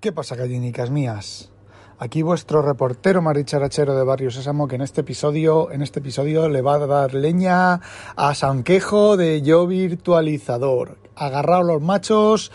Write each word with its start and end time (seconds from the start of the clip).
¿Qué 0.00 0.12
pasa, 0.12 0.34
gallinicas 0.34 0.88
mías? 0.90 1.50
Aquí 1.98 2.22
vuestro 2.22 2.62
reportero 2.62 3.20
maricharachero 3.20 3.94
de 3.94 4.02
Barrio 4.02 4.30
Sésamo 4.30 4.66
que 4.66 4.76
en 4.76 4.80
este 4.80 5.02
episodio, 5.02 5.70
en 5.72 5.82
este 5.82 5.98
episodio 5.98 6.48
le 6.48 6.62
va 6.62 6.76
a 6.76 6.86
dar 6.86 7.12
leña 7.12 7.82
a 8.16 8.34
Sanquejo 8.34 9.18
de 9.18 9.42
Yo 9.42 9.66
Virtualizador. 9.66 10.96
Agarraos 11.16 11.66
los 11.66 11.82
machos 11.82 12.50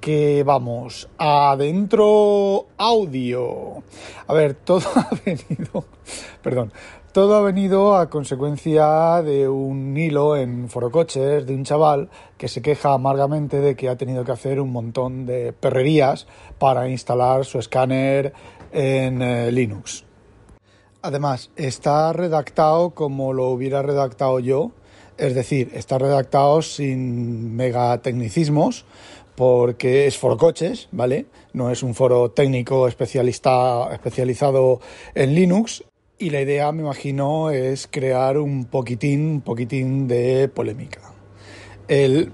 que 0.00 0.44
vamos, 0.44 1.08
adentro 1.18 2.66
audio. 2.78 3.82
A 4.28 4.32
ver, 4.32 4.54
todo 4.54 4.88
ha 4.94 5.10
venido, 5.24 5.86
perdón, 6.40 6.72
todo 7.16 7.36
ha 7.36 7.40
venido 7.40 7.96
a 7.96 8.10
consecuencia 8.10 9.22
de 9.22 9.48
un 9.48 9.96
hilo 9.96 10.36
en 10.36 10.68
Forocoches 10.68 11.46
de 11.46 11.54
un 11.54 11.64
chaval 11.64 12.10
que 12.36 12.46
se 12.46 12.60
queja 12.60 12.92
amargamente 12.92 13.58
de 13.62 13.74
que 13.74 13.88
ha 13.88 13.96
tenido 13.96 14.22
que 14.22 14.32
hacer 14.32 14.60
un 14.60 14.70
montón 14.70 15.24
de 15.24 15.54
perrerías 15.54 16.26
para 16.58 16.90
instalar 16.90 17.46
su 17.46 17.58
escáner 17.58 18.34
en 18.70 19.22
eh, 19.22 19.50
Linux. 19.50 20.04
Además, 21.00 21.50
está 21.56 22.12
redactado 22.12 22.90
como 22.90 23.32
lo 23.32 23.48
hubiera 23.48 23.80
redactado 23.80 24.38
yo, 24.38 24.72
es 25.16 25.34
decir, 25.34 25.70
está 25.72 25.96
redactado 25.96 26.60
sin 26.60 27.56
megatecnicismos, 27.56 28.84
porque 29.36 30.06
es 30.06 30.18
Forocoches, 30.18 30.90
¿vale? 30.92 31.24
No 31.54 31.70
es 31.70 31.82
un 31.82 31.94
foro 31.94 32.30
técnico 32.32 32.86
especialista, 32.86 33.88
especializado 33.90 34.80
en 35.14 35.34
Linux 35.34 35.82
y 36.18 36.30
la 36.30 36.40
idea, 36.40 36.72
me 36.72 36.82
imagino, 36.82 37.50
es 37.50 37.88
crear 37.90 38.38
un 38.38 38.64
poquitín, 38.64 39.26
un 39.26 39.40
poquitín 39.42 40.08
de 40.08 40.48
polémica. 40.48 41.00
El, 41.88 42.32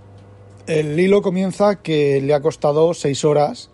el 0.66 0.98
hilo 0.98 1.22
comienza 1.22 1.82
que 1.82 2.20
le 2.20 2.34
ha 2.34 2.40
costado 2.40 2.94
seis 2.94 3.24
horas 3.24 3.70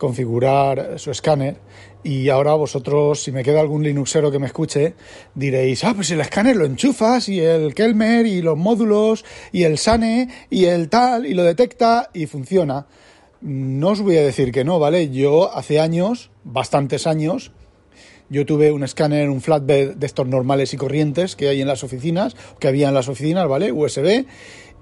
configurar 0.00 0.98
su 0.98 1.10
escáner 1.10 1.58
y 2.02 2.30
ahora 2.30 2.54
vosotros, 2.54 3.22
si 3.22 3.30
me 3.30 3.44
queda 3.44 3.60
algún 3.60 3.84
Linuxero 3.84 4.32
que 4.32 4.38
me 4.38 4.46
escuche, 4.46 4.94
diréis, 5.34 5.84
ah, 5.84 5.92
pues 5.94 6.10
el 6.10 6.20
escáner 6.20 6.56
lo 6.56 6.64
enchufas 6.64 7.28
y 7.28 7.38
el 7.38 7.74
Kelmer 7.74 8.24
y 8.24 8.40
los 8.40 8.56
módulos 8.56 9.24
y 9.52 9.64
el 9.64 9.76
SANE 9.76 10.28
y 10.48 10.64
el 10.64 10.88
tal 10.88 11.26
y 11.26 11.34
lo 11.34 11.44
detecta 11.44 12.08
y 12.14 12.26
funciona. 12.26 12.86
No 13.42 13.90
os 13.90 14.00
voy 14.00 14.16
a 14.16 14.22
decir 14.22 14.50
que 14.50 14.64
no, 14.64 14.78
¿vale? 14.78 15.10
Yo 15.10 15.54
hace 15.54 15.78
años, 15.78 16.30
bastantes 16.44 17.06
años, 17.06 17.52
yo 18.30 18.46
tuve 18.46 18.72
un 18.72 18.84
escáner, 18.84 19.28
un 19.28 19.40
flatbed 19.40 19.96
de 19.96 20.06
estos 20.06 20.26
normales 20.26 20.72
y 20.72 20.76
corrientes 20.76 21.36
que 21.36 21.48
hay 21.48 21.60
en 21.60 21.68
las 21.68 21.84
oficinas, 21.84 22.36
que 22.58 22.68
había 22.68 22.88
en 22.88 22.94
las 22.94 23.08
oficinas, 23.08 23.48
¿vale? 23.48 23.72
USB. 23.72 24.24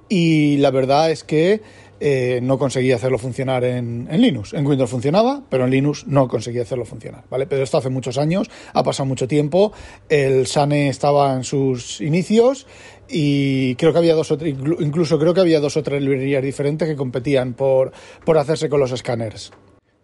Y 0.09 0.59
la 0.59 0.71
verdad 0.71 1.11
es 1.11 1.25
que 1.25 1.61
eh, 2.01 2.41
no 2.43 2.59
conseguía 2.59 2.97
hacerlo 2.97 3.19
funcionar 3.19 3.65
en, 3.65 4.07
Linux. 4.11 4.53
En 4.55 4.67
Windows 4.67 4.91
funcionaba, 4.91 5.43
pero 5.49 5.65
en 5.65 5.71
Linux 5.71 6.07
no 6.07 6.29
conseguía 6.29 6.63
hacerlo 6.63 6.85
funcionar, 6.85 7.25
¿vale? 7.29 7.47
Pero 7.47 7.63
esto 7.63 7.79
hace 7.79 7.89
muchos 7.89 8.19
años, 8.19 8.49
ha 8.73 8.83
pasado 8.85 9.07
mucho 9.07 9.27
tiempo, 9.27 9.73
el 10.09 10.47
SANE 10.47 10.89
estaba 10.89 11.35
en 11.35 11.43
sus 11.43 12.01
inicios 12.01 12.67
y 13.09 13.75
creo 13.77 13.93
que 13.93 13.99
había 13.99 14.15
dos 14.15 14.31
o 14.31 14.39
incluso 14.47 15.19
creo 15.19 15.35
que 15.35 15.41
había 15.41 15.61
dos 15.61 15.77
librerías 15.77 16.43
diferentes 16.43 16.87
que 16.87 16.97
competían 16.97 17.55
por, 17.55 17.93
por 18.25 18.39
hacerse 18.39 18.69
con 18.69 18.79
los 18.79 18.93
escáneres. 18.93 19.51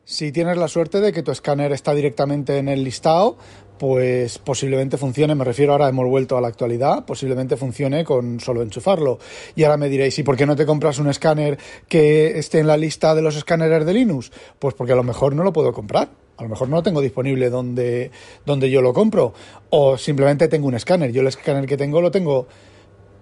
Si 0.06 0.32
tienes 0.32 0.58
la 0.58 0.68
suerte 0.68 1.00
de 1.00 1.12
que 1.12 1.22
tu 1.22 1.30
escáner 1.30 1.72
está 1.72 1.94
directamente 1.94 2.58
en 2.58 2.68
el 2.68 2.84
listado, 2.84 3.38
pues 3.78 4.36
posiblemente 4.38 4.98
funcione, 4.98 5.34
me 5.34 5.44
refiero 5.44 5.72
ahora 5.72 5.88
hemos 5.88 6.06
vuelto 6.06 6.36
a 6.36 6.42
la 6.42 6.48
actualidad, 6.48 7.06
posiblemente 7.06 7.56
funcione 7.56 8.04
con 8.04 8.38
solo 8.38 8.60
enchufarlo. 8.60 9.18
Y 9.56 9.64
ahora 9.64 9.78
me 9.78 9.88
diréis, 9.88 10.18
¿y 10.18 10.22
por 10.22 10.36
qué 10.36 10.44
no 10.44 10.56
te 10.56 10.66
compras 10.66 10.98
un 10.98 11.08
escáner 11.08 11.58
que 11.88 12.38
esté 12.38 12.58
en 12.58 12.66
la 12.66 12.76
lista 12.76 13.14
de 13.14 13.22
los 13.22 13.34
escáneres 13.34 13.86
de 13.86 13.94
Linux? 13.94 14.30
Pues 14.58 14.74
porque 14.74 14.92
a 14.92 14.96
lo 14.96 15.04
mejor 15.04 15.34
no 15.34 15.42
lo 15.42 15.54
puedo 15.54 15.72
comprar. 15.72 16.10
A 16.36 16.42
lo 16.42 16.50
mejor 16.50 16.68
no 16.68 16.76
lo 16.76 16.82
tengo 16.82 17.00
disponible 17.00 17.48
donde, 17.48 18.10
donde 18.44 18.68
yo 18.70 18.82
lo 18.82 18.92
compro. 18.92 19.32
O 19.70 19.96
simplemente 19.96 20.48
tengo 20.48 20.66
un 20.66 20.74
escáner. 20.74 21.12
Yo 21.12 21.22
el 21.22 21.28
escáner 21.28 21.64
que 21.64 21.78
tengo 21.78 22.02
lo 22.02 22.10
tengo 22.10 22.46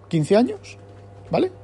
15 0.09 0.37
años, 0.37 0.79
¿vale? 1.31 1.62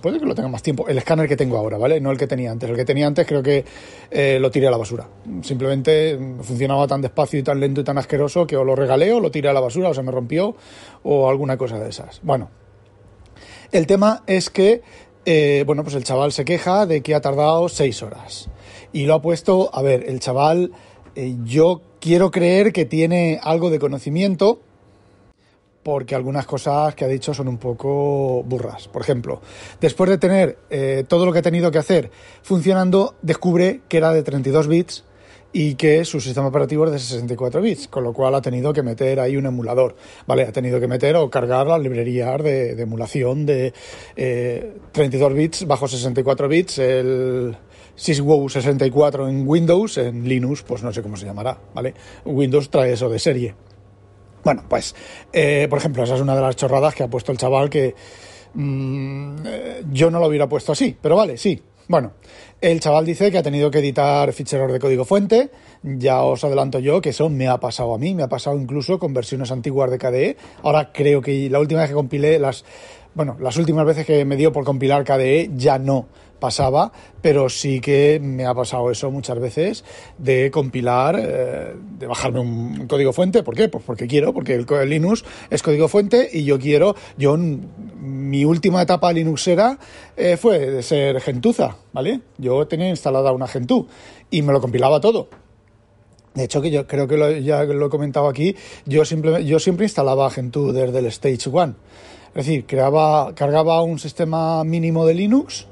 Puede 0.00 0.18
que 0.18 0.26
lo 0.26 0.34
tenga 0.34 0.48
más 0.48 0.62
tiempo. 0.62 0.86
El 0.88 0.98
escáner 0.98 1.28
que 1.28 1.36
tengo 1.36 1.56
ahora, 1.56 1.78
¿vale? 1.78 2.00
No 2.00 2.10
el 2.10 2.18
que 2.18 2.26
tenía 2.26 2.50
antes. 2.50 2.68
El 2.70 2.76
que 2.76 2.84
tenía 2.84 3.06
antes 3.06 3.26
creo 3.26 3.42
que 3.42 3.64
eh, 4.10 4.38
lo 4.40 4.50
tiré 4.50 4.68
a 4.68 4.70
la 4.70 4.76
basura. 4.76 5.08
Simplemente 5.42 6.18
funcionaba 6.42 6.86
tan 6.86 7.00
despacio 7.00 7.38
y 7.38 7.42
tan 7.42 7.60
lento 7.60 7.80
y 7.80 7.84
tan 7.84 7.98
asqueroso 7.98 8.46
que 8.46 8.56
o 8.56 8.64
lo 8.64 8.76
regalé 8.76 9.12
o 9.12 9.20
lo 9.20 9.30
tiré 9.30 9.48
a 9.48 9.52
la 9.52 9.60
basura 9.60 9.88
o 9.88 9.94
se 9.94 10.02
me 10.02 10.12
rompió 10.12 10.56
o 11.02 11.28
alguna 11.28 11.56
cosa 11.56 11.78
de 11.78 11.90
esas. 11.90 12.20
Bueno, 12.22 12.50
el 13.72 13.86
tema 13.86 14.22
es 14.26 14.50
que, 14.50 14.82
eh, 15.24 15.64
bueno, 15.66 15.82
pues 15.82 15.96
el 15.96 16.04
chaval 16.04 16.32
se 16.32 16.44
queja 16.44 16.86
de 16.86 17.02
que 17.02 17.14
ha 17.14 17.20
tardado 17.20 17.68
seis 17.68 18.02
horas. 18.02 18.48
Y 18.92 19.06
lo 19.06 19.14
ha 19.14 19.22
puesto, 19.22 19.70
a 19.72 19.82
ver, 19.82 20.04
el 20.08 20.20
chaval, 20.20 20.70
eh, 21.16 21.34
yo 21.44 21.82
quiero 22.00 22.30
creer 22.30 22.72
que 22.72 22.84
tiene 22.84 23.40
algo 23.42 23.70
de 23.70 23.80
conocimiento 23.80 24.60
porque 25.84 26.14
algunas 26.16 26.46
cosas 26.46 26.94
que 26.94 27.04
ha 27.04 27.08
dicho 27.08 27.32
son 27.32 27.46
un 27.46 27.58
poco 27.58 28.42
burras. 28.42 28.88
Por 28.88 29.02
ejemplo, 29.02 29.40
después 29.80 30.10
de 30.10 30.18
tener 30.18 30.58
eh, 30.70 31.04
todo 31.06 31.26
lo 31.26 31.32
que 31.32 31.38
ha 31.38 31.42
tenido 31.42 31.70
que 31.70 31.78
hacer 31.78 32.10
funcionando, 32.42 33.14
descubre 33.22 33.82
que 33.86 33.98
era 33.98 34.10
de 34.12 34.22
32 34.22 34.66
bits 34.66 35.04
y 35.52 35.76
que 35.76 36.04
su 36.04 36.20
sistema 36.20 36.48
operativo 36.48 36.86
es 36.86 36.92
de 36.92 36.98
64 36.98 37.60
bits, 37.60 37.86
con 37.86 38.02
lo 38.02 38.12
cual 38.12 38.34
ha 38.34 38.42
tenido 38.42 38.72
que 38.72 38.82
meter 38.82 39.20
ahí 39.20 39.36
un 39.36 39.46
emulador, 39.46 39.94
¿vale? 40.26 40.42
Ha 40.42 40.52
tenido 40.52 40.80
que 40.80 40.88
meter 40.88 41.14
o 41.14 41.30
cargar 41.30 41.68
las 41.68 41.80
librerías 41.80 42.42
de, 42.42 42.72
emulación 42.72 43.46
de 43.46 43.72
32 44.90 45.30
eh, 45.30 45.34
bits 45.34 45.66
bajo 45.66 45.86
64 45.86 46.48
bits, 46.48 46.78
el 46.78 47.56
SysWow 47.94 48.48
64 48.48 49.28
en 49.28 49.46
Windows, 49.46 49.98
en 49.98 50.28
Linux, 50.28 50.64
pues 50.64 50.82
no 50.82 50.92
sé 50.92 51.02
cómo 51.02 51.16
se 51.16 51.26
llamará, 51.26 51.56
¿vale? 51.72 51.94
Windows 52.24 52.68
trae 52.68 52.94
eso 52.94 53.08
de 53.08 53.20
serie. 53.20 53.54
Bueno, 54.44 54.64
pues, 54.68 54.94
eh, 55.32 55.66
por 55.70 55.78
ejemplo, 55.78 56.04
esa 56.04 56.16
es 56.16 56.20
una 56.20 56.36
de 56.36 56.42
las 56.42 56.56
chorradas 56.56 56.94
que 56.94 57.02
ha 57.02 57.08
puesto 57.08 57.32
el 57.32 57.38
chaval 57.38 57.70
que 57.70 57.94
mmm, 58.54 59.36
yo 59.90 60.10
no 60.10 60.20
lo 60.20 60.26
hubiera 60.26 60.48
puesto 60.48 60.72
así, 60.72 60.96
pero 61.00 61.16
vale, 61.16 61.36
sí. 61.36 61.62
Bueno, 61.86 62.12
el 62.62 62.80
chaval 62.80 63.04
dice 63.04 63.30
que 63.30 63.36
ha 63.36 63.42
tenido 63.42 63.70
que 63.70 63.78
editar 63.78 64.32
ficheros 64.32 64.72
de 64.72 64.80
código 64.80 65.04
fuente. 65.04 65.50
Ya 65.82 66.22
os 66.22 66.42
adelanto 66.42 66.78
yo 66.78 67.02
que 67.02 67.10
eso 67.10 67.28
me 67.28 67.46
ha 67.46 67.58
pasado 67.60 67.94
a 67.94 67.98
mí, 67.98 68.14
me 68.14 68.22
ha 68.22 68.28
pasado 68.28 68.58
incluso 68.58 68.98
con 68.98 69.12
versiones 69.12 69.50
antiguas 69.50 69.90
de 69.90 69.98
KDE. 69.98 70.36
Ahora 70.62 70.90
creo 70.92 71.20
que 71.20 71.50
la 71.50 71.60
última 71.60 71.80
vez 71.80 71.90
que 71.90 71.94
compilé 71.94 72.38
las, 72.38 72.64
bueno, 73.14 73.36
las 73.38 73.58
últimas 73.58 73.84
veces 73.84 74.06
que 74.06 74.24
me 74.24 74.36
dio 74.36 74.50
por 74.50 74.64
compilar 74.64 75.04
KDE 75.04 75.50
ya 75.56 75.78
no 75.78 76.06
pasaba, 76.44 76.92
pero 77.22 77.48
sí 77.48 77.80
que 77.80 78.20
me 78.22 78.44
ha 78.44 78.52
pasado 78.52 78.90
eso 78.90 79.10
muchas 79.10 79.38
veces 79.38 79.82
de 80.18 80.50
compilar, 80.50 81.18
eh, 81.18 81.74
de 81.98 82.06
bajarme 82.06 82.40
un 82.40 82.86
código 82.86 83.14
fuente. 83.14 83.42
¿Por 83.42 83.56
qué? 83.56 83.70
Pues 83.70 83.82
porque 83.82 84.06
quiero, 84.06 84.34
porque 84.34 84.52
el, 84.54 84.66
Linux 84.90 85.24
es 85.48 85.62
código 85.62 85.88
fuente 85.88 86.28
y 86.30 86.44
yo 86.44 86.58
quiero, 86.58 86.96
yo 87.16 87.38
mi 87.38 88.44
última 88.44 88.82
etapa 88.82 89.10
linuxera 89.10 89.78
eh, 90.18 90.36
fue 90.36 90.58
de 90.58 90.82
ser 90.82 91.18
gentuza, 91.22 91.78
¿vale? 91.94 92.20
Yo 92.36 92.66
tenía 92.66 92.90
instalada 92.90 93.32
una 93.32 93.48
gentoo 93.48 93.86
y 94.30 94.42
me 94.42 94.52
lo 94.52 94.60
compilaba 94.60 95.00
todo. 95.00 95.30
De 96.34 96.44
hecho, 96.44 96.60
que 96.60 96.70
yo 96.70 96.86
creo 96.86 97.08
que 97.08 97.42
ya 97.42 97.64
lo 97.64 97.86
he 97.86 97.88
comentado 97.88 98.28
aquí, 98.28 98.54
yo, 98.84 99.06
siempre 99.06 99.46
yo 99.46 99.58
siempre 99.58 99.86
instalaba 99.86 100.28
Gentoo 100.30 100.74
desde 100.74 100.98
el 100.98 101.06
Stage 101.06 101.48
1. 101.48 101.74
Es 102.34 102.46
decir, 102.46 102.66
creaba, 102.66 103.32
cargaba 103.34 103.80
un 103.82 104.00
sistema 104.00 104.64
mínimo 104.64 105.06
de 105.06 105.14
Linux, 105.14 105.68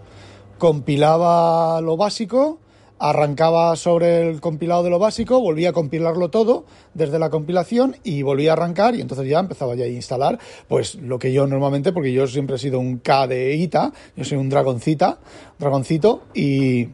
compilaba 0.62 1.80
lo 1.80 1.96
básico, 1.96 2.60
arrancaba 3.00 3.74
sobre 3.74 4.30
el 4.30 4.40
compilado 4.40 4.84
de 4.84 4.90
lo 4.90 5.00
básico, 5.00 5.40
volvía 5.40 5.70
a 5.70 5.72
compilarlo 5.72 6.30
todo 6.30 6.66
desde 6.94 7.18
la 7.18 7.30
compilación 7.30 7.96
y 8.04 8.22
volvía 8.22 8.50
a 8.50 8.52
arrancar 8.52 8.94
y 8.94 9.00
entonces 9.00 9.28
ya 9.28 9.40
empezaba 9.40 9.74
ya 9.74 9.86
a 9.86 9.88
instalar 9.88 10.38
pues 10.68 10.94
lo 10.94 11.18
que 11.18 11.32
yo 11.32 11.48
normalmente, 11.48 11.90
porque 11.90 12.12
yo 12.12 12.28
siempre 12.28 12.54
he 12.54 12.58
sido 12.60 12.78
un 12.78 12.98
KDEita, 12.98 13.92
yo 14.14 14.24
soy 14.24 14.38
un 14.38 14.48
dragoncita, 14.48 15.18
dragoncito 15.58 16.22
y 16.32 16.90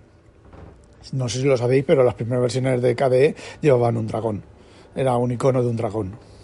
no 1.13 1.29
sé 1.29 1.43
si 1.43 1.45
lo 1.45 1.59
sabéis, 1.59 1.85
pero 1.87 2.05
las 2.05 2.15
primeras 2.15 2.41
versiones 2.41 2.81
de 2.81 2.97
KDE 2.97 3.35
llevaban 3.61 3.99
un 3.99 4.07
dragón, 4.07 4.45
era 4.97 5.15
un 5.19 5.31
icono 5.31 5.63
de 5.63 5.69
un 5.69 5.77
dragón. 5.77 6.38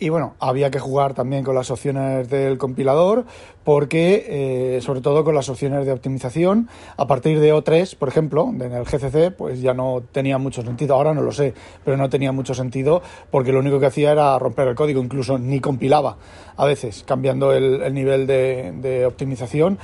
Y 0.00 0.08
bueno, 0.08 0.34
había 0.40 0.72
que 0.72 0.80
jugar 0.80 1.14
también 1.14 1.44
con 1.44 1.54
las 1.54 1.70
opciones 1.70 2.28
del 2.28 2.58
compilador, 2.58 3.26
porque 3.62 4.26
eh, 4.28 4.80
sobre 4.80 5.00
todo 5.00 5.22
con 5.22 5.36
las 5.36 5.48
opciones 5.48 5.86
de 5.86 5.92
optimización, 5.92 6.68
a 6.96 7.06
partir 7.06 7.38
de 7.38 7.54
O3, 7.54 7.96
por 7.96 8.08
ejemplo, 8.08 8.50
en 8.52 8.72
el 8.72 8.84
GCC, 8.84 9.30
pues 9.36 9.60
ya 9.60 9.72
no 9.72 10.02
tenía 10.10 10.36
mucho 10.36 10.62
sentido. 10.62 10.96
Ahora 10.96 11.14
no 11.14 11.22
lo 11.22 11.30
sé, 11.30 11.54
pero 11.84 11.96
no 11.96 12.08
tenía 12.08 12.32
mucho 12.32 12.54
sentido 12.54 13.02
porque 13.30 13.52
lo 13.52 13.60
único 13.60 13.78
que 13.78 13.86
hacía 13.86 14.10
era 14.10 14.36
romper 14.36 14.66
el 14.66 14.74
código, 14.74 15.00
incluso 15.00 15.38
ni 15.38 15.60
compilaba 15.60 16.16
a 16.56 16.66
veces, 16.66 17.04
cambiando 17.06 17.52
el, 17.52 17.94
nivel 17.94 18.26
de, 18.26 18.72
de 18.72 19.06
optimización. 19.06 19.78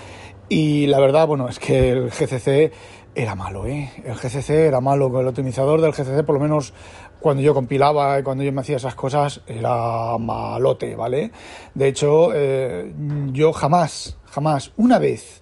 Y 0.48 0.88
la 0.88 0.98
verdad, 0.98 1.28
bueno, 1.28 1.48
es 1.48 1.60
que 1.60 1.90
el 1.90 2.10
GCC 2.10 2.72
era 3.14 3.34
malo, 3.34 3.66
¿eh? 3.66 3.90
El 4.04 4.14
GCC 4.14 4.50
era 4.50 4.80
malo, 4.80 5.20
el 5.20 5.26
optimizador 5.26 5.80
del 5.80 5.92
GCC, 5.92 6.24
por 6.24 6.36
lo 6.36 6.40
menos 6.40 6.72
cuando 7.20 7.42
yo 7.42 7.54
compilaba 7.54 8.18
y 8.18 8.22
cuando 8.22 8.44
yo 8.44 8.52
me 8.52 8.60
hacía 8.60 8.76
esas 8.76 8.94
cosas, 8.94 9.42
era 9.46 10.16
malote, 10.18 10.96
¿vale? 10.96 11.32
De 11.74 11.88
hecho, 11.88 12.30
eh, 12.34 12.92
yo 13.32 13.52
jamás, 13.52 14.16
jamás, 14.26 14.72
una 14.76 14.98
vez 14.98 15.40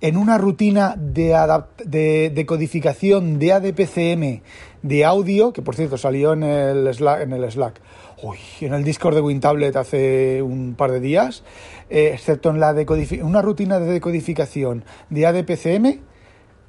en 0.00 0.18
una 0.18 0.36
rutina 0.36 0.96
de, 0.98 2.30
de, 2.30 2.46
codificación 2.46 3.38
de 3.38 3.52
ADPCM 3.52 4.42
de 4.82 5.04
audio, 5.04 5.52
que 5.54 5.62
por 5.62 5.76
cierto 5.76 5.96
salió 5.96 6.34
en 6.34 6.42
el 6.42 6.92
Slack, 6.92 7.22
en 7.22 7.32
el 7.32 7.50
Slack. 7.50 7.80
Uy, 8.22 8.36
en 8.60 8.74
el 8.74 8.84
Discord 8.84 9.14
de 9.14 9.22
WinTablet 9.22 9.74
hace 9.76 10.42
un 10.42 10.74
par 10.74 10.92
de 10.92 11.00
días, 11.00 11.42
eh, 11.88 12.10
excepto 12.12 12.50
en 12.50 12.60
la 12.60 12.74
una 13.22 13.40
rutina 13.40 13.80
de 13.80 13.86
decodificación 13.86 14.84
de 15.08 15.26
ADPCM, 15.26 16.00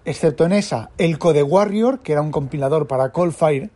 excepto 0.06 0.46
en 0.46 0.54
esa, 0.54 0.92
el 0.98 1.18
Code 1.18 1.44
Warrior, 1.44 2.00
que 2.00 2.14
era 2.14 2.22
un 2.22 2.32
compilador 2.32 2.88
para 2.88 3.12
Coldfire, 3.12 3.70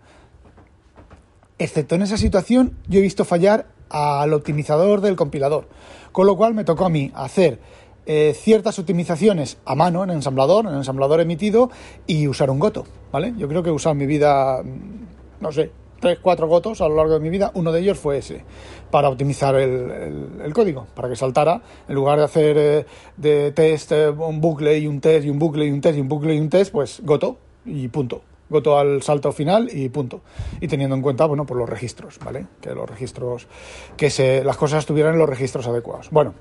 excepto 1.57 1.95
en 1.95 2.03
esa 2.03 2.17
situación, 2.17 2.77
yo 2.87 2.99
he 2.99 3.01
visto 3.01 3.25
fallar 3.25 3.67
al 3.89 4.33
optimizador 4.33 5.01
del 5.01 5.15
compilador. 5.15 5.67
Con 6.11 6.27
lo 6.27 6.37
cual 6.37 6.53
me 6.53 6.63
tocó 6.63 6.85
a 6.85 6.89
mí 6.89 7.11
hacer 7.15 7.59
eh, 8.05 8.33
ciertas 8.35 8.79
optimizaciones 8.79 9.57
a 9.65 9.75
mano 9.75 10.03
en 10.03 10.11
el 10.11 10.17
ensamblador, 10.17 10.65
en 10.65 10.71
el 10.71 10.77
ensamblador 10.77 11.19
emitido, 11.19 11.69
y 12.07 12.27
usar 12.27 12.49
un 12.49 12.59
goto, 12.59 12.85
¿vale? 13.11 13.33
Yo 13.37 13.47
creo 13.47 13.61
que 13.61 13.69
he 13.69 13.73
usado 13.73 13.93
en 13.93 13.99
mi 13.99 14.05
vida, 14.05 14.63
mm, 14.63 15.41
no 15.41 15.51
sé, 15.51 15.71
tres, 15.99 16.19
cuatro 16.21 16.47
gotos 16.47 16.81
a 16.81 16.87
lo 16.87 16.95
largo 16.95 17.13
de 17.13 17.19
mi 17.19 17.29
vida. 17.29 17.51
Uno 17.53 17.71
de 17.71 17.81
ellos 17.81 17.99
fue 17.99 18.17
ese, 18.17 18.43
para 18.91 19.09
optimizar 19.09 19.55
el, 19.55 20.51
código, 20.53 20.87
para 20.95 21.09
que 21.09 21.15
saltara, 21.15 21.61
en 21.87 21.95
lugar 21.95 22.19
de 22.19 22.25
hacer 22.25 22.57
eh, 22.57 22.85
de 23.17 23.51
test 23.51 23.91
eh, 23.91 24.09
un 24.09 24.41
bucle 24.41 24.77
y 24.77 24.87
un 24.87 24.99
test 24.99 25.25
y 25.25 25.29
un 25.29 25.39
bucle 25.39 25.65
y 25.65 25.71
un 25.71 25.81
test 25.81 25.97
y 25.97 26.01
un 26.01 26.07
bucle 26.07 26.35
y 26.35 26.39
un 26.39 26.49
test, 26.49 26.71
pues 26.71 27.01
goto 27.03 27.37
y 27.65 27.87
punto. 27.87 28.21
Goto 28.49 28.79
al 28.79 29.03
salto 29.03 29.31
final 29.31 29.69
y 29.71 29.89
punto. 29.89 30.21
Y 30.59 30.67
teniendo 30.67 30.95
en 30.95 31.03
cuenta, 31.03 31.25
bueno, 31.27 31.45
por 31.45 31.55
los 31.55 31.69
registros, 31.69 32.17
¿vale? 32.17 32.47
Que 32.61 32.73
los 32.73 32.89
registros, 32.89 33.47
que 33.95 34.09
se, 34.09 34.43
las 34.43 34.57
cosas 34.57 34.79
estuvieran 34.79 35.13
en 35.13 35.19
los 35.19 35.29
registros 35.29 35.67
adecuados. 35.67 36.09
Bueno, 36.09 36.33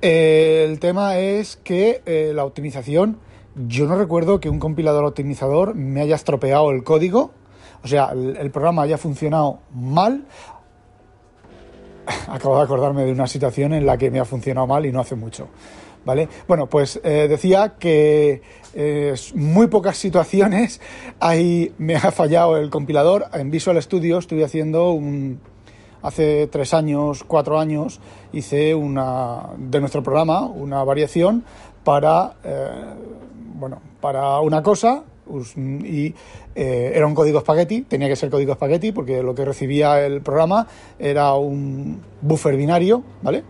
eh, 0.00 0.66
el 0.66 0.80
tema 0.80 1.18
es 1.18 1.56
que 1.56 2.32
la 2.34 2.46
optimización, 2.46 3.18
yo 3.54 3.86
no 3.86 3.96
recuerdo 3.96 4.40
que 4.40 4.48
un 4.48 4.58
compilador 4.58 5.04
optimizador 5.04 5.74
me 5.74 6.00
haya 6.00 6.14
estropeado 6.14 6.70
el 6.70 6.84
código 6.84 7.32
o 7.82 7.88
sea, 7.88 8.10
el, 8.12 8.50
programa 8.50 8.82
haya 8.82 8.98
funcionado 8.98 9.60
mal. 9.74 10.24
Acabo 12.28 12.56
de 12.56 12.62
acordarme 12.62 13.04
de 13.04 13.12
una 13.12 13.26
situación 13.26 13.72
en 13.74 13.86
la 13.86 13.96
que 13.96 14.10
me 14.10 14.20
ha 14.20 14.24
funcionado 14.24 14.66
mal 14.66 14.86
y 14.86 14.92
no 14.92 15.00
hace 15.00 15.14
mucho. 15.14 15.48
¿Vale? 16.04 16.28
Bueno, 16.48 16.66
pues 16.66 17.00
eh, 17.04 17.26
decía 17.28 17.74
que 17.78 18.42
eh, 18.74 19.14
muy 19.34 19.68
pocas 19.68 19.96
situaciones 19.96 20.80
ahí 21.20 21.72
me 21.78 21.94
ha 21.96 22.10
fallado 22.10 22.56
el 22.56 22.70
compilador. 22.70 23.26
En 23.32 23.50
Visual 23.50 23.80
Studio 23.80 24.18
estoy 24.18 24.42
haciendo 24.42 24.90
un, 24.90 25.40
hace 26.02 26.48
tres 26.48 26.74
años, 26.74 27.24
cuatro 27.24 27.58
años, 27.58 28.00
hice 28.32 28.74
una 28.74 29.50
de 29.56 29.80
nuestro 29.80 30.02
programa 30.02 30.46
una 30.46 30.82
variación 30.84 31.44
para 31.84 32.34
eh, 32.44 32.68
bueno 33.54 33.80
para 34.00 34.40
una 34.40 34.62
cosa 34.62 35.04
y 35.56 36.14
eh, 36.54 36.92
era 36.94 37.06
un 37.06 37.14
código 37.14 37.40
spaghetti, 37.40 37.82
tenía 37.82 38.08
que 38.08 38.16
ser 38.16 38.30
código 38.30 38.54
spaghetti 38.54 38.92
porque 38.92 39.22
lo 39.22 39.34
que 39.34 39.44
recibía 39.44 40.04
el 40.04 40.20
programa 40.20 40.66
era 40.98 41.34
un 41.34 42.00
buffer 42.20 42.56
binario, 42.56 43.02
¿vale? 43.22 43.44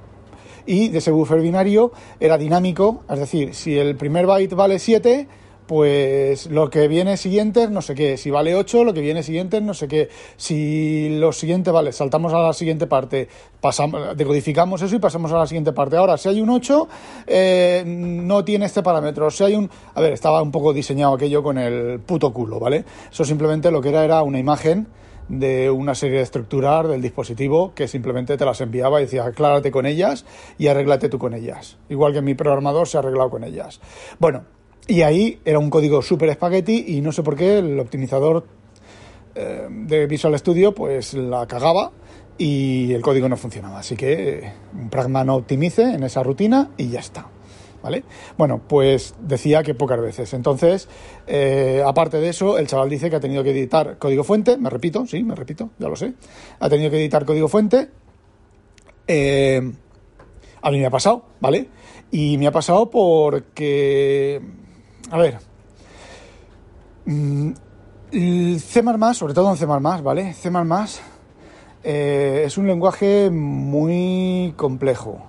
Y 0.66 0.88
de 0.88 0.98
ese 0.98 1.10
buffer 1.10 1.40
binario 1.40 1.92
era 2.20 2.38
dinámico, 2.38 3.02
es 3.10 3.18
decir, 3.18 3.54
si 3.54 3.76
el 3.76 3.96
primer 3.96 4.26
byte 4.26 4.54
vale 4.54 4.78
7, 4.78 5.26
pues 5.66 6.46
lo 6.46 6.70
que 6.70 6.88
viene 6.88 7.16
siguiente 7.16 7.68
no 7.68 7.82
sé 7.82 7.94
qué. 7.94 8.16
Si 8.16 8.30
vale 8.30 8.54
8, 8.54 8.84
lo 8.84 8.92
que 8.92 9.00
viene 9.00 9.22
siguiente 9.22 9.60
no 9.60 9.74
sé 9.74 9.88
qué. 9.88 10.08
Si 10.36 11.18
lo 11.18 11.32
siguiente, 11.32 11.70
vale, 11.70 11.92
saltamos 11.92 12.32
a 12.32 12.38
la 12.38 12.52
siguiente 12.52 12.86
parte, 12.86 13.28
pasamos, 13.60 14.16
decodificamos 14.16 14.82
eso 14.82 14.96
y 14.96 14.98
pasamos 14.98 15.32
a 15.32 15.38
la 15.38 15.46
siguiente 15.46 15.72
parte. 15.72 15.96
Ahora, 15.96 16.16
si 16.16 16.28
hay 16.28 16.40
un 16.40 16.50
8, 16.50 16.88
eh, 17.26 17.84
no 17.86 18.44
tiene 18.44 18.66
este 18.66 18.82
parámetro. 18.82 19.30
Si 19.30 19.44
hay 19.44 19.54
un... 19.54 19.70
A 19.94 20.00
ver, 20.00 20.12
estaba 20.12 20.42
un 20.42 20.50
poco 20.50 20.72
diseñado 20.72 21.14
aquello 21.14 21.42
con 21.42 21.58
el 21.58 22.00
puto 22.00 22.32
culo, 22.32 22.58
¿vale? 22.58 22.84
Eso 23.10 23.24
simplemente 23.24 23.70
lo 23.70 23.80
que 23.80 23.90
era 23.90 24.04
era 24.04 24.22
una 24.22 24.38
imagen 24.38 24.86
de 25.28 25.70
una 25.70 25.94
serie 25.94 26.18
de 26.18 26.22
estructuras 26.24 26.88
del 26.88 27.00
dispositivo 27.00 27.72
que 27.74 27.88
simplemente 27.88 28.36
te 28.36 28.44
las 28.44 28.60
enviaba 28.60 29.00
y 29.00 29.04
decía 29.04 29.24
aclárate 29.24 29.70
con 29.70 29.86
ellas 29.86 30.26
y 30.58 30.66
arréglate 30.68 31.08
tú 31.08 31.18
con 31.18 31.34
ellas. 31.34 31.78
Igual 31.88 32.12
que 32.12 32.22
mi 32.22 32.34
programador 32.34 32.88
se 32.88 32.98
ha 32.98 33.00
arreglado 33.00 33.30
con 33.30 33.44
ellas. 33.44 33.80
Bueno, 34.18 34.44
y 34.86 35.02
ahí 35.02 35.40
era 35.44 35.58
un 35.58 35.70
código 35.70 36.02
super 36.02 36.28
espagueti 36.28 36.84
y 36.88 37.00
no 37.00 37.12
sé 37.12 37.22
por 37.22 37.36
qué 37.36 37.58
el 37.58 37.78
optimizador 37.78 38.44
eh, 39.34 39.66
de 39.70 40.06
Visual 40.06 40.38
Studio 40.38 40.74
pues 40.74 41.14
la 41.14 41.46
cagaba 41.46 41.92
y 42.36 42.92
el 42.92 43.00
código 43.00 43.28
no 43.28 43.36
funcionaba. 43.36 43.78
Así 43.78 43.96
que 43.96 44.38
eh, 44.38 44.52
un 44.74 44.90
pragma 44.90 45.24
no 45.24 45.36
optimice 45.36 45.82
en 45.82 46.02
esa 46.02 46.22
rutina 46.22 46.70
y 46.76 46.88
ya 46.88 47.00
está. 47.00 47.28
¿Vale? 47.82 48.04
Bueno, 48.38 48.60
pues 48.68 49.14
decía 49.20 49.64
que 49.64 49.74
pocas 49.74 50.00
veces. 50.00 50.32
Entonces, 50.34 50.88
eh, 51.26 51.82
aparte 51.84 52.18
de 52.18 52.28
eso, 52.28 52.56
el 52.56 52.68
chaval 52.68 52.88
dice 52.88 53.10
que 53.10 53.16
ha 53.16 53.20
tenido 53.20 53.42
que 53.42 53.50
editar 53.50 53.98
código 53.98 54.22
fuente. 54.22 54.56
Me 54.56 54.70
repito, 54.70 55.04
sí, 55.04 55.24
me 55.24 55.34
repito, 55.34 55.70
ya 55.80 55.88
lo 55.88 55.96
sé. 55.96 56.12
Ha 56.60 56.68
tenido 56.68 56.92
que 56.92 56.98
editar 56.98 57.24
código 57.24 57.48
fuente. 57.48 57.88
a 60.62 60.70
mí 60.70 60.78
me 60.78 60.86
ha 60.86 60.90
pasado, 60.90 61.24
¿vale? 61.40 61.68
Y 62.12 62.38
me 62.38 62.46
ha 62.46 62.52
pasado 62.52 62.88
porque 62.88 64.40
a 65.12 65.18
ver. 65.18 65.38
Mm, 67.04 67.52
C, 68.10 68.82
sobre 69.12 69.34
todo 69.34 69.50
en 69.50 69.56
C, 69.58 69.66
¿vale? 69.66 70.32
C 70.32 70.50
eh, 71.84 72.44
es 72.46 72.56
un 72.56 72.66
lenguaje 72.66 73.28
muy 73.30 74.54
complejo. 74.56 75.22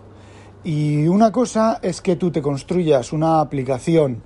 Y 0.64 1.06
una 1.08 1.34
cosa 1.34 1.80
es 1.82 2.00
que 2.00 2.16
tú 2.16 2.32
te 2.32 2.42
construyas 2.42 3.12
una 3.12 3.42
aplicación 3.42 4.24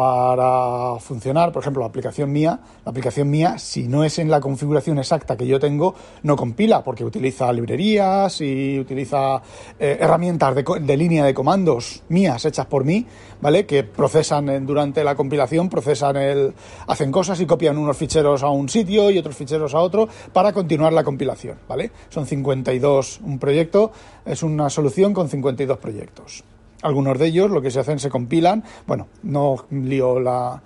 para 0.00 0.98
funcionar, 0.98 1.52
por 1.52 1.60
ejemplo, 1.60 1.82
la 1.82 1.88
aplicación 1.88 2.32
mía, 2.32 2.58
la 2.86 2.90
aplicación 2.90 3.28
mía, 3.28 3.58
si 3.58 3.86
no 3.86 4.02
es 4.02 4.18
en 4.18 4.30
la 4.30 4.40
configuración 4.40 4.98
exacta 4.98 5.36
que 5.36 5.46
yo 5.46 5.60
tengo, 5.60 5.94
no 6.22 6.36
compila, 6.36 6.82
porque 6.82 7.04
utiliza 7.04 7.52
librerías 7.52 8.40
y 8.40 8.78
utiliza 8.78 9.42
eh, 9.78 9.98
herramientas 10.00 10.54
de, 10.54 10.96
línea 10.96 11.22
de 11.22 11.34
comandos 11.34 12.02
mías 12.08 12.42
hechas 12.46 12.64
por 12.64 12.82
mí, 12.82 13.04
¿vale? 13.42 13.66
Que 13.66 13.84
procesan 13.84 14.64
durante 14.64 15.04
la 15.04 15.14
compilación, 15.14 15.68
procesan 15.68 16.16
el, 16.16 16.54
hacen 16.86 17.12
cosas 17.12 17.38
y 17.42 17.44
copian 17.44 17.76
unos 17.76 17.94
ficheros 17.94 18.42
a 18.42 18.48
un 18.48 18.70
sitio 18.70 19.10
y 19.10 19.18
otros 19.18 19.36
ficheros 19.36 19.74
a 19.74 19.80
otro 19.80 20.08
para 20.32 20.54
continuar 20.54 20.94
la 20.94 21.04
compilación, 21.04 21.58
¿vale? 21.68 21.90
Son 22.08 22.24
52, 22.24 23.20
un 23.22 23.38
proyecto 23.38 23.92
es 24.24 24.42
una 24.42 24.70
solución 24.70 25.12
con 25.12 25.28
52 25.28 25.76
proyectos. 25.76 26.42
Algunos 26.82 27.18
de 27.18 27.26
ellos 27.26 27.50
lo 27.50 27.60
que 27.62 27.70
se 27.70 27.80
hacen 27.80 27.98
se 27.98 28.10
compilan. 28.10 28.64
Bueno, 28.86 29.08
no 29.22 29.66
lío 29.70 30.20
la, 30.20 30.62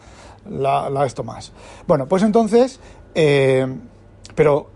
la, 0.49 1.07
esto 1.07 1.25
más. 1.25 1.53
Bueno, 1.87 2.07
pues 2.09 2.23
entonces, 2.23 2.81
eh, 3.15 3.67
pero 4.35 4.71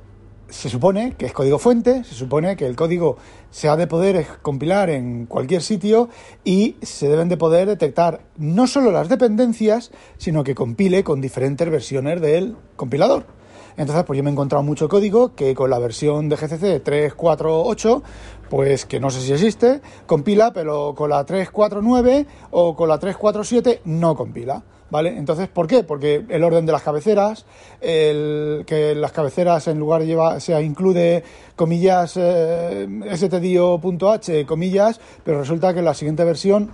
se 0.49 0.69
supone 0.69 1.15
que 1.17 1.27
es 1.27 1.33
código 1.33 1.59
fuente, 1.59 2.05
se 2.05 2.15
supone 2.15 2.57
que 2.57 2.67
el 2.67 2.75
código 2.75 3.19
se 3.51 3.69
ha 3.69 3.77
de 3.77 3.87
poder 3.87 4.27
compilar 4.43 4.91
en 4.91 5.27
cualquier 5.27 5.62
sitio 5.62 6.09
y 6.45 6.77
se 6.83 7.09
deben 7.09 7.29
de 7.29 7.37
poder 7.37 7.69
detectar 7.69 8.21
no 8.37 8.67
solo 8.67 8.91
las 8.91 9.09
dependencias, 9.09 9.91
sino 10.17 10.45
que 10.45 10.55
compile 10.55 11.05
con 11.05 11.21
diferentes 11.21 11.69
versiones 11.71 12.21
del 12.21 12.57
compilador. 12.77 13.38
Entonces, 13.79 14.05
pues 14.05 14.17
yo 14.19 14.23
me 14.23 14.29
he 14.29 14.33
encontrado 14.33 14.63
mucho 14.63 14.89
código 14.89 15.35
que 15.35 15.55
con 15.55 15.71
la 15.71 15.79
versión 15.79 16.29
de 16.29 16.37
GCC 16.37 16.83
348 16.83 18.03
pues 18.49 18.87
que 18.87 19.01
no 19.01 19.11
sé 19.11 19.21
si 19.21 19.33
existe, 19.33 19.81
compila, 20.07 20.53
pero 20.53 20.95
con 20.97 21.11
la 21.11 21.25
349 21.25 22.27
o 22.51 22.75
con 22.75 22.89
la 22.89 22.99
347 22.99 23.83
no 23.85 24.17
compila. 24.17 24.63
¿Vale? 24.91 25.19
Entonces, 25.19 25.49
¿por 25.49 25.67
qué? 25.67 25.85
Porque 25.85 26.25
el 26.31 26.43
orden 26.43 26.65
de 26.65 26.73
las 26.73 26.81
cabeceras, 26.81 27.45
el, 27.83 28.65
que 28.67 28.95
las 28.95 29.13
cabeceras 29.13 29.69
en 29.69 29.79
lugar 29.79 30.01
de 30.01 30.07
llevar, 30.07 30.41
sea 30.41 30.63
incluye 30.63 31.23
comillas 31.55 32.15
eh, 32.17 32.89
stdio.h, 33.15 34.47
comillas, 34.47 34.99
pero 35.25 35.41
resulta 35.41 35.75
que 35.75 35.81
en 35.81 35.85
la 35.85 35.93
siguiente 35.93 36.25
versión 36.25 36.71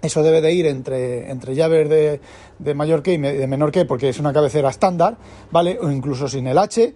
eso 0.00 0.22
debe 0.22 0.40
de 0.40 0.52
ir 0.52 0.66
entre, 0.66 1.30
entre 1.30 1.54
llaves 1.54 1.88
de, 1.88 2.20
de 2.58 2.74
mayor 2.74 3.02
que 3.02 3.14
y 3.14 3.18
de 3.18 3.46
menor 3.46 3.72
que, 3.72 3.84
porque 3.84 4.08
es 4.08 4.20
una 4.20 4.32
cabecera 4.32 4.70
estándar, 4.70 5.16
¿vale? 5.50 5.78
O 5.80 5.90
incluso 5.90 6.28
sin 6.28 6.46
el 6.46 6.58
H, 6.58 6.94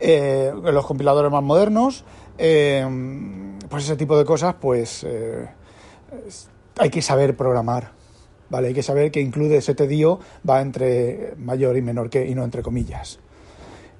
eh, 0.00 0.52
los 0.62 0.86
compiladores 0.86 1.30
más 1.32 1.42
modernos. 1.42 2.04
Eh, 2.38 2.86
pues 3.68 3.84
ese 3.84 3.96
tipo 3.96 4.16
de 4.16 4.24
cosas, 4.24 4.54
pues 4.60 5.04
eh, 5.04 5.48
hay 6.78 6.90
que 6.90 7.02
saber 7.02 7.36
programar, 7.36 7.92
¿vale? 8.50 8.68
Hay 8.68 8.74
que 8.74 8.82
saber 8.82 9.10
que 9.10 9.20
incluye 9.20 9.56
ese 9.56 9.74
tedio 9.74 10.20
va 10.48 10.60
entre 10.60 11.34
mayor 11.38 11.76
y 11.76 11.82
menor 11.82 12.10
que 12.10 12.26
y 12.26 12.34
no 12.34 12.44
entre 12.44 12.62
comillas. 12.62 13.18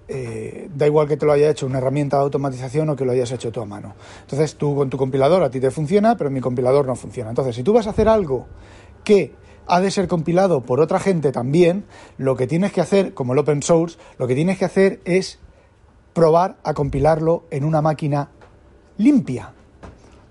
Eh, 0.06 0.68
da 0.75 0.87
igual 0.87 1.08
que 1.08 1.16
te 1.16 1.25
lo 1.25 1.32
haya 1.32 1.49
hecho 1.49 1.64
una 1.64 1.78
herramienta 1.78 2.18
de 2.18 2.25
automatización 2.25 2.90
o 2.90 2.96
que 2.96 3.06
lo 3.06 3.12
hayas 3.12 3.32
hecho 3.32 3.50
tú 3.50 3.62
a 3.62 3.64
mano. 3.64 3.94
Entonces 4.20 4.56
tú 4.56 4.76
con 4.76 4.90
tu 4.90 4.99
compilador 4.99 5.42
a 5.42 5.50
ti 5.50 5.61
te 5.61 5.70
funciona, 5.70 6.16
pero 6.16 6.30
mi 6.30 6.40
compilador 6.40 6.87
no 6.87 6.94
funciona. 6.94 7.30
Entonces 7.30 7.56
si 7.56 7.62
tú 7.62 7.73
vas 7.73 7.87
a 7.87 7.90
hacer 7.90 8.08
algo 8.08 8.46
que 9.02 9.32
ha 9.66 9.80
de 9.80 9.90
ser 9.90 10.08
compilado 10.08 10.61
por 10.61 10.80
otra 10.80 11.00
gente 11.00 11.32
también, 11.32 11.84
lo 12.18 12.37
que 12.37 12.46
tienes 12.46 12.73
que 12.73 12.82
hacer, 12.82 13.14
como 13.14 13.32
el 13.32 13.38
open 13.38 13.62
source, 13.62 13.99
lo 14.18 14.26
que 14.26 14.34
tienes 14.34 14.58
que 14.58 14.66
hacer 14.66 15.00
es 15.06 15.38
probar 16.12 16.56
a 16.64 16.75
compilarlo 16.75 17.44
en 17.50 17.64
una 17.64 17.80
máquina 17.80 18.30
limpia. 18.99 19.52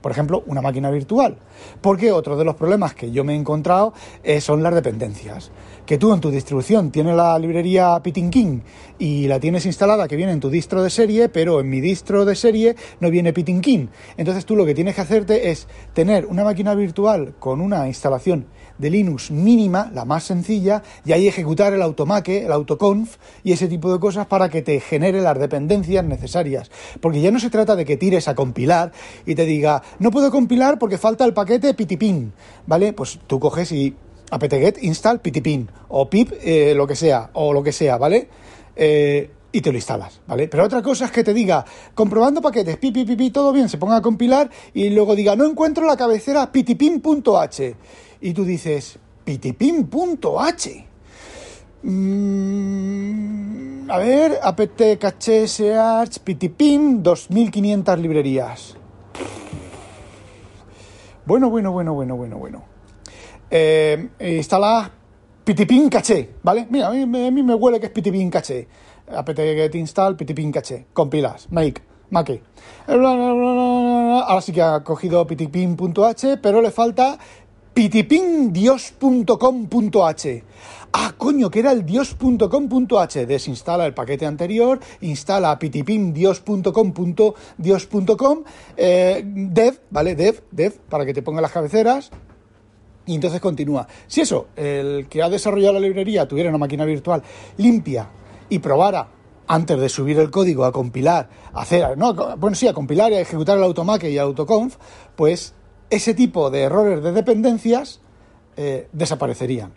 Por 0.02 0.12
ejemplo, 0.12 0.44
una 0.48 0.62
máquina 0.62 0.92
virtual. 0.92 1.38
Porque 1.82 2.12
otro 2.12 2.36
de 2.36 2.44
los 2.44 2.56
problemas 2.56 2.94
que 2.94 3.12
yo 3.12 3.24
me 3.24 3.34
he 3.34 3.38
encontrado 3.38 3.94
eh, 4.24 4.42
son 4.42 4.62
las 4.62 4.76
dependencias. 4.76 5.52
Que 5.86 5.98
tú 5.98 6.14
en 6.14 6.22
tu 6.22 6.32
distribución 6.32 6.92
tienes 6.92 7.16
la 7.16 7.38
librería 7.38 8.02
King 8.04 8.62
y 9.00 9.28
la 9.28 9.40
tienes 9.42 9.66
instalada 9.66 10.08
que 10.08 10.16
viene 10.16 10.32
en 10.32 10.40
tu 10.40 10.50
distro 10.50 10.82
de 10.82 10.90
serie, 10.90 11.28
pero 11.28 11.60
en 11.60 11.70
mi 11.70 11.82
distro 11.82 12.24
de 12.24 12.36
serie 12.36 12.76
no 13.02 13.10
viene 13.10 13.34
King. 13.34 13.88
Entonces 14.16 14.46
tú 14.46 14.56
lo 14.56 14.66
que 14.66 14.76
tienes 14.76 14.96
que 14.96 15.02
hacerte 15.02 15.52
es 15.52 15.68
tener 15.94 16.26
una 16.26 16.46
máquina 16.46 16.74
virtual 16.74 17.36
con 17.38 17.60
una 17.60 17.88
instalación 17.88 18.46
de 18.78 18.90
Linux 18.90 19.30
mínima, 19.30 19.92
la 19.94 20.06
más 20.06 20.24
sencilla, 20.24 20.84
y 21.06 21.12
ahí 21.12 21.28
ejecutar 21.28 21.74
el 21.74 21.82
automake, 21.82 22.46
el 22.46 22.52
autoconf 22.52 23.18
y 23.44 23.52
ese 23.52 23.68
tipo 23.68 23.92
de 23.92 24.00
cosas 24.00 24.28
para 24.28 24.50
que 24.50 24.62
te 24.62 24.80
genere 24.80 25.22
las 25.22 25.38
dependencias 25.38 26.06
necesarias. 26.06 26.72
Porque 27.02 27.22
ya 27.22 27.32
no 27.32 27.40
se 27.40 27.50
trata 27.50 27.76
de 27.76 27.86
que 27.86 27.98
tires 27.98 28.28
a 28.28 28.36
compilar 28.36 28.92
y 29.26 29.36
te 29.36 29.46
diga, 29.46 29.84
no 30.00 30.12
puedo 30.12 30.32
compilar 30.32 30.80
porque 30.80 30.98
falta 30.98 31.26
el 31.26 31.34
paquete 31.34 31.74
pitipin, 31.74 32.34
¿vale? 32.66 32.94
Pues 32.94 33.20
tú 33.28 33.40
coges 33.40 33.72
y 33.72 33.96
apt-get 34.34 34.78
install 34.82 35.20
pitipin 35.20 35.70
o 35.90 36.10
pip 36.10 36.32
eh, 36.42 36.74
lo 36.76 36.88
que 36.88 36.96
sea, 36.96 37.30
o 37.34 37.54
lo 37.54 37.62
que 37.62 37.72
sea, 37.72 37.98
¿vale? 37.98 38.28
Eh, 38.76 39.30
y 39.52 39.62
te 39.62 39.72
lo 39.72 39.78
instalas, 39.78 40.22
¿vale? 40.26 40.48
Pero 40.48 40.64
otra 40.64 40.82
cosa 40.82 41.06
es 41.06 41.12
que 41.12 41.24
te 41.24 41.34
diga, 41.34 41.64
comprobando 41.94 42.42
paquetes, 42.42 42.78
pi, 42.78 42.92
pi, 42.92 43.06
pi, 43.06 43.30
todo 43.30 43.54
bien, 43.54 43.70
se 43.70 43.78
ponga 43.78 43.98
a 43.98 44.02
compilar 44.02 44.50
y 44.74 44.90
luego 44.90 45.16
diga, 45.16 45.36
no 45.36 45.46
encuentro 45.46 45.86
la 45.86 45.96
cabecera 45.96 46.52
pitipin.h 46.52 47.76
y 48.22 48.34
tú 48.34 48.44
dices, 48.44 48.98
pitipin.h. 49.24 50.86
Mm, 51.84 53.92
a 53.92 53.98
ver, 54.00 54.40
apt 54.42 54.98
caché 54.98 55.48
search 55.48 56.20
pitipin 56.20 57.04
2500 57.04 58.00
librerías. 58.00 58.78
Bueno, 61.26 61.50
bueno, 61.50 61.72
bueno, 61.72 61.94
bueno, 61.94 62.16
bueno, 62.16 62.38
bueno. 62.38 62.73
Eh, 63.56 64.10
instala 64.20 64.90
pitipin 65.44 65.88
caché, 65.88 66.28
¿vale? 66.42 66.66
Mira, 66.72 66.88
a 66.88 66.92
mí, 66.92 67.06
me 67.06 67.54
huele 67.54 67.80
que 67.80 67.86
es 67.86 67.92
pitipin 67.92 68.32
caché. 68.32 68.68
apt 69.16 69.38
get 69.38 69.76
install 69.76 70.16
pitipin 70.16 70.52
caché. 70.52 70.88
Compilas, 70.92 71.52
make, 71.52 71.84
make. 72.10 72.42
Ahora 72.88 74.42
sí 74.42 74.54
que 74.54 74.62
ha 74.64 74.84
cogido 74.84 75.28
pitipin.h, 75.28 76.38
pero 76.38 76.64
le 76.64 76.72
falta 76.72 77.20
pitipindios.com.h. 77.76 80.44
Ah, 80.94 81.14
coño, 81.16 81.52
que 81.52 81.60
era 81.60 81.74
el 81.74 81.86
dios.com.h. 81.86 83.26
Desinstala 83.28 83.86
el 83.86 83.94
paquete 83.94 84.26
anterior, 84.26 84.80
instala 85.02 85.60
pitipindios.com.dios.com, 85.60 88.44
eh, 88.78 89.22
dev, 89.24 89.80
¿vale? 89.92 90.16
Dev, 90.16 90.42
dev, 90.50 90.80
para 90.90 91.06
que 91.06 91.14
te 91.14 91.22
ponga 91.22 91.42
las 91.42 91.52
cabeceras. 91.52 92.10
Y 93.06 93.16
entonces 93.16 93.42
continúa. 93.42 93.88
Si 94.08 94.22
eso, 94.22 94.48
el 94.56 95.08
que 95.10 95.22
ha 95.22 95.30
desarrollado 95.30 95.74
la 95.74 95.80
librería 95.82 96.28
tuviera 96.28 96.50
una 96.50 96.58
máquina 96.58 96.86
virtual 96.86 97.22
limpia 97.58 98.10
y 98.50 98.60
probara 98.60 99.08
antes 99.48 99.80
de 99.80 99.90
subir 99.90 100.18
el 100.20 100.32
código 100.32 100.64
a 100.64 100.72
compilar, 100.72 101.30
hacer, 101.54 101.98
no, 101.98 102.14
bueno, 102.38 102.56
sí, 102.56 102.68
a 102.68 102.74
compilar 102.74 103.12
y 103.12 103.16
a 103.16 103.20
ejecutar 103.20 103.58
el 103.58 103.64
automake 103.64 104.10
y 104.10 104.18
autoconf, 104.18 104.78
pues 105.16 105.54
ese 105.90 106.14
tipo 106.14 106.50
de 106.50 106.62
errores 106.62 107.04
de 107.04 107.12
dependencias 107.12 108.00
eh, 108.56 108.88
desaparecerían, 108.94 109.74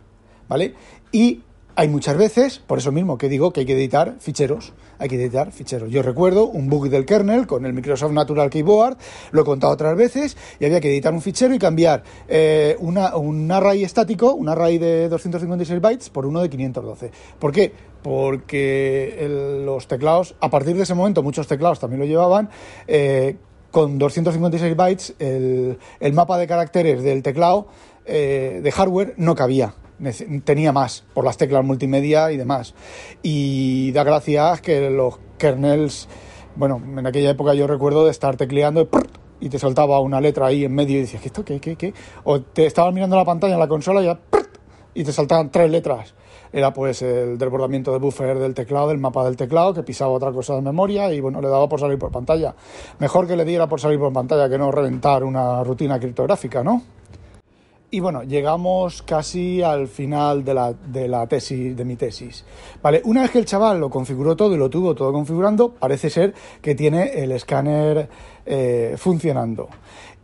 ¿vale? 0.48 0.74
Y 1.10 1.42
hay 1.78 1.88
muchas 1.88 2.16
veces, 2.16 2.58
por 2.58 2.78
eso 2.78 2.90
mismo 2.90 3.18
que 3.18 3.28
digo 3.28 3.52
que 3.52 3.60
hay 3.60 3.66
que 3.66 3.74
editar 3.74 4.16
ficheros, 4.18 4.72
hay 4.98 5.10
que 5.10 5.16
editar 5.16 5.52
ficheros. 5.52 5.90
Yo 5.90 6.02
recuerdo 6.02 6.46
un 6.46 6.70
bug 6.70 6.88
del 6.88 7.04
kernel 7.04 7.46
con 7.46 7.66
el 7.66 7.74
Microsoft 7.74 8.12
Natural 8.12 8.48
Keyboard, 8.48 8.96
lo 9.30 9.42
he 9.42 9.44
contado 9.44 9.74
otras 9.74 9.94
veces, 9.94 10.38
y 10.58 10.64
había 10.64 10.80
que 10.80 10.88
editar 10.88 11.12
un 11.12 11.20
fichero 11.20 11.54
y 11.54 11.58
cambiar 11.58 12.02
eh, 12.28 12.76
una, 12.80 13.14
un 13.16 13.52
array 13.52 13.84
estático, 13.84 14.32
un 14.32 14.48
array 14.48 14.78
de 14.78 15.10
256 15.10 15.80
bytes, 15.82 16.08
por 16.08 16.24
uno 16.24 16.40
de 16.40 16.48
512. 16.48 17.10
¿Por 17.38 17.52
qué? 17.52 17.74
Porque 18.02 19.62
los 19.66 19.86
teclados, 19.86 20.34
a 20.40 20.48
partir 20.48 20.76
de 20.76 20.84
ese 20.84 20.94
momento, 20.94 21.22
muchos 21.22 21.46
teclados 21.46 21.78
también 21.78 22.00
lo 22.00 22.06
llevaban, 22.06 22.48
eh, 22.86 23.36
con 23.70 23.98
256 23.98 24.74
bytes 24.74 25.14
el, 25.18 25.76
mapa 26.14 26.38
de 26.38 26.46
caracteres 26.46 27.02
del 27.02 27.22
teclado 27.22 27.66
eh, 28.06 28.60
de 28.62 28.72
hardware 28.72 29.12
no 29.18 29.34
cabía. 29.34 29.74
Tenía 30.44 30.72
más 30.72 31.04
por 31.14 31.24
las 31.24 31.36
teclas 31.36 31.64
multimedia 31.64 32.30
y 32.32 32.36
demás. 32.36 32.74
Y 33.22 33.92
da 33.92 34.04
gracias 34.04 34.60
que 34.60 34.90
los 34.90 35.18
kernels, 35.38 36.08
bueno, 36.54 36.80
en 36.84 37.06
aquella 37.06 37.30
época 37.30 37.54
yo 37.54 37.66
recuerdo 37.66 38.04
de 38.04 38.10
estar 38.10 38.36
tecleando 38.36 38.88
y 39.40 39.48
te 39.48 39.58
soltaba 39.58 40.00
una 40.00 40.20
letra 40.20 40.46
ahí 40.46 40.64
en 40.64 40.74
medio 40.74 40.98
y 40.98 41.00
decías, 41.00 41.22
¿qué 41.22 41.28
esto 41.28 41.44
qué, 41.44 41.60
qué, 41.60 41.76
qué? 41.76 41.94
O 42.24 42.40
te 42.40 42.66
estabas 42.66 42.92
mirando 42.92 43.16
la 43.16 43.24
pantalla 43.24 43.54
en 43.54 43.60
la 43.60 43.68
consola 43.68 44.02
y, 44.02 45.00
y 45.00 45.04
te 45.04 45.12
saltaban 45.12 45.50
tres 45.50 45.70
letras 45.70 46.14
era 46.52 46.72
pues 46.72 47.02
el 47.02 47.38
desbordamiento 47.38 47.92
de 47.92 47.98
buffer 47.98 48.38
del 48.38 48.54
teclado, 48.54 48.88
del 48.88 48.98
mapa 48.98 49.24
del 49.24 49.36
teclado, 49.36 49.74
que 49.74 49.82
pisaba 49.82 50.10
otra 50.12 50.32
cosa 50.32 50.54
de 50.54 50.62
memoria 50.62 51.12
y 51.12 51.20
bueno, 51.20 51.40
le 51.40 51.48
daba 51.48 51.68
por 51.68 51.80
salir 51.80 51.98
por 51.98 52.10
pantalla. 52.10 52.54
Mejor 52.98 53.26
que 53.26 53.36
le 53.36 53.44
diera 53.44 53.68
por 53.68 53.78
salir 53.78 53.98
por 53.98 54.12
pantalla 54.12 54.48
que 54.48 54.56
no 54.56 54.70
reventar 54.70 55.24
una 55.24 55.62
rutina 55.64 55.98
criptográfica, 55.98 56.62
¿no? 56.62 56.82
Y 57.88 58.00
bueno, 58.00 58.24
llegamos 58.24 59.02
casi 59.02 59.62
al 59.62 59.86
final 59.86 60.44
de 60.44 60.54
la, 60.54 60.72
de 60.72 61.06
la, 61.06 61.26
tesis, 61.28 61.76
de 61.76 61.84
mi 61.84 61.94
tesis. 61.94 62.44
Vale, 62.82 63.00
una 63.04 63.22
vez 63.22 63.30
que 63.30 63.38
el 63.38 63.44
chaval 63.44 63.78
lo 63.78 63.90
configuró 63.90 64.34
todo 64.34 64.54
y 64.54 64.58
lo 64.58 64.68
tuvo 64.68 64.94
todo 64.94 65.12
configurando, 65.12 65.70
parece 65.70 66.10
ser 66.10 66.34
que 66.60 66.74
tiene 66.74 67.22
el 67.22 67.30
escáner 67.30 68.08
eh, 68.44 68.96
funcionando. 68.98 69.68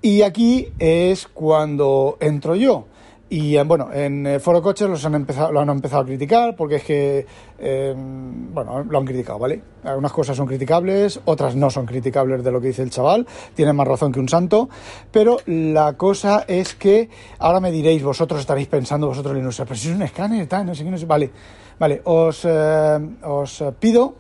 Y 0.01 0.23
aquí 0.23 0.73
es 0.81 1.29
cuando 1.29 2.17
entro 2.19 2.57
yo. 2.57 2.87
Y 3.33 3.57
eh, 3.57 3.63
bueno, 3.63 3.89
en 3.91 4.27
eh, 4.27 4.41
Foro 4.41 4.61
Coches 4.61 4.91
los 4.91 5.07
han 5.07 5.15
empezado, 5.15 5.51
lo 5.53 5.61
han 5.61 5.71
empezado 5.71 6.03
a 6.03 6.05
criticar 6.05 6.55
porque 6.55 6.77
es 6.77 6.85
que, 6.85 7.27
eh, 7.61 7.95
bueno, 7.97 8.85
lo 8.85 8.99
han 8.99 9.07
criticado, 9.07 9.39
¿vale? 9.39 9.63
Algunas 9.85 10.13
cosas 10.13 10.37
son 10.37 10.47
criticables, 10.47 11.19
otras 11.25 11.57
no 11.57 11.71
son 11.71 11.87
criticables 11.87 12.45
de 12.45 12.53
lo 12.53 12.61
que 12.61 12.67
dice 12.67 12.83
el 12.83 12.91
chaval, 12.91 13.27
tiene 13.55 13.73
más 13.73 13.89
razón 13.89 14.13
que 14.13 14.21
un 14.21 14.29
santo, 14.29 14.69
pero 15.11 15.39
la 15.47 15.95
cosa 15.95 16.45
es 16.47 16.75
que 16.75 17.09
ahora 17.39 17.59
me 17.59 17.71
diréis, 17.71 18.03
vosotros 18.03 18.39
estaréis 18.39 18.69
pensando, 18.69 19.07
vosotros 19.07 19.35
Linux, 19.35 19.63
pero 19.67 19.77
si 19.77 19.89
es 19.89 19.95
un 19.95 20.03
escáner, 20.03 20.47
tal, 20.47 20.67
no 20.67 20.75
sé 20.75 20.85
qué, 20.85 20.91
no 20.91 20.99
sé, 20.99 21.07
vale, 21.07 21.31
vale, 21.79 22.03
os, 22.05 22.45
os 22.45 23.65
pido 23.81 24.15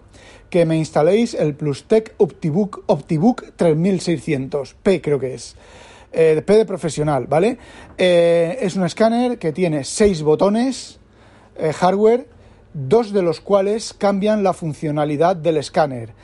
que 0.49 0.65
me 0.65 0.79
instaléis 0.79 1.35
el 1.35 1.55
PlusTech 1.55 2.15
OptiBook, 2.17 2.85
OptiBook 2.87 3.45
3600P, 3.59 5.03
creo 5.03 5.21
que 5.21 5.35
es 5.35 5.55
eh, 6.13 6.43
de 6.47 6.65
profesional, 6.65 7.27
¿vale? 7.27 7.59
Eh, 7.99 8.59
es 8.61 8.77
un 8.77 8.85
escáner 8.85 9.39
que 9.39 9.53
tiene 9.53 9.85
seis 9.85 10.23
botones 10.23 10.99
eh, 11.57 11.73
hardware, 11.73 12.29
dos 12.75 13.13
de 13.13 13.23
los 13.23 13.41
cuales 13.41 13.95
cambian 13.95 14.43
la 14.43 14.53
funcionalidad 14.53 15.37
del 15.37 15.57
escáner. 15.57 16.15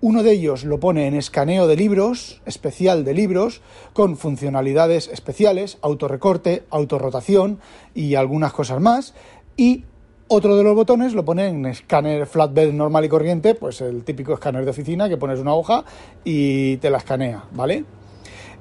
Uno 0.00 0.22
de 0.22 0.32
ellos 0.32 0.64
lo 0.64 0.78
pone 0.78 1.06
en 1.06 1.14
escaneo 1.14 1.66
de 1.66 1.76
libros, 1.76 2.42
especial 2.44 3.04
de 3.04 3.14
libros, 3.14 3.62
con 3.92 4.16
funcionalidades 4.16 5.08
especiales, 5.08 5.78
autorrecorte, 5.80 6.64
autorrotación 6.70 7.58
y 7.94 8.14
algunas 8.14 8.52
cosas 8.52 8.80
más. 8.80 9.14
Y 9.56 9.84
otro 10.28 10.56
de 10.56 10.62
los 10.62 10.74
botones 10.74 11.14
lo 11.14 11.24
pone 11.24 11.46
en 11.46 11.66
escáner 11.66 12.26
flatbed 12.26 12.72
normal 12.72 13.04
y 13.04 13.08
corriente, 13.08 13.54
pues 13.54 13.80
el 13.80 14.04
típico 14.04 14.34
escáner 14.34 14.64
de 14.64 14.70
oficina 14.70 15.08
que 15.08 15.16
pones 15.16 15.40
una 15.40 15.54
hoja 15.54 15.84
y 16.24 16.76
te 16.76 16.90
la 16.90 16.98
escanea, 16.98 17.44
¿vale? 17.52 17.84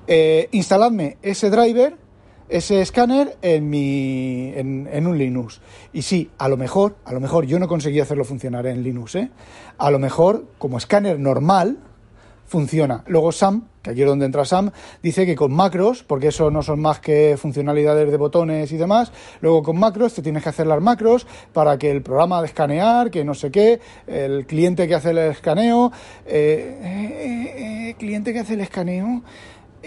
Eh, 0.08 0.50
instaladme 0.52 1.18
ese 1.22 1.50
driver, 1.50 1.98
ese 2.50 2.82
escáner 2.82 3.38
en, 3.42 3.70
mi, 3.70 4.54
en, 4.56 5.08
un 5.08 5.18
Linux. 5.18 5.62
Y 5.94 6.04
sí, 6.04 6.30
a 6.38 6.48
lo 6.48 6.58
mejor, 6.58 6.96
a 7.06 7.14
lo 7.14 7.20
mejor 7.20 7.46
yo 7.46 7.60
no 7.60 7.68
conseguí 7.68 8.00
hacerlo 8.00 8.24
funcionar 8.24 8.68
en 8.68 8.84
Linux, 8.84 9.16
¿eh? 9.16 9.32
A 9.78 9.90
lo 9.90 10.00
mejor, 10.00 10.46
como 10.58 10.78
escáner 10.78 11.20
normal, 11.20 11.80
funciona. 12.46 13.04
Luego 13.08 13.32
Sam, 13.32 13.68
que 13.82 13.92
aquí 13.92 14.02
es 14.02 14.08
donde 14.08 14.26
entra 14.26 14.46
Sam, 14.46 14.72
dice 15.02 15.26
que 15.26 15.36
con 15.36 15.52
macros, 15.52 16.04
porque 16.04 16.28
eso 16.28 16.52
no 16.52 16.62
son 16.62 16.80
más 16.80 17.00
que 17.00 17.36
funcionalidades 17.38 18.10
de 18.12 18.18
botones 18.18 18.72
y 18.72 18.78
demás, 18.78 19.12
luego 19.42 19.64
con 19.64 19.80
macros 19.80 20.14
te 20.14 20.22
tienes 20.22 20.44
que 20.44 20.50
hacer 20.50 20.68
las 20.68 20.82
macros 20.82 21.26
para 21.54 21.78
que 21.78 21.90
el 21.90 22.02
programa 22.04 22.42
de 22.42 22.48
escanear, 22.48 23.10
que 23.10 23.26
no 23.26 23.34
sé 23.34 23.52
qué, 23.52 23.80
el 24.08 24.46
cliente 24.46 24.88
que 24.88 24.96
hace 24.96 25.10
el 25.10 25.18
escaneo, 25.18 25.92
eh, 26.26 27.90
eh, 27.90 27.96
cliente 27.98 28.32
que 28.32 28.40
hace 28.40 28.54
el 28.54 28.62
escaneo, 28.62 29.24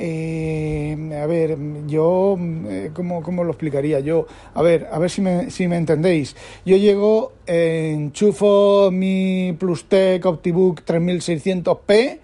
eh, 0.00 1.20
a 1.20 1.26
ver, 1.26 1.58
yo, 1.86 2.38
eh, 2.68 2.90
¿cómo, 2.94 3.44
lo 3.44 3.50
explicaría 3.50 3.98
yo? 4.00 4.26
A 4.54 4.62
ver, 4.62 4.88
a 4.92 4.98
ver 4.98 5.10
si 5.10 5.20
me, 5.20 5.50
si 5.50 5.66
me 5.66 5.76
entendéis. 5.76 6.36
Yo 6.64 6.76
llego, 6.76 7.32
enchufo 7.46 8.90
mi 8.92 9.56
PlusTech 9.58 10.24
OptiBook 10.24 10.82
3600p, 10.84 12.18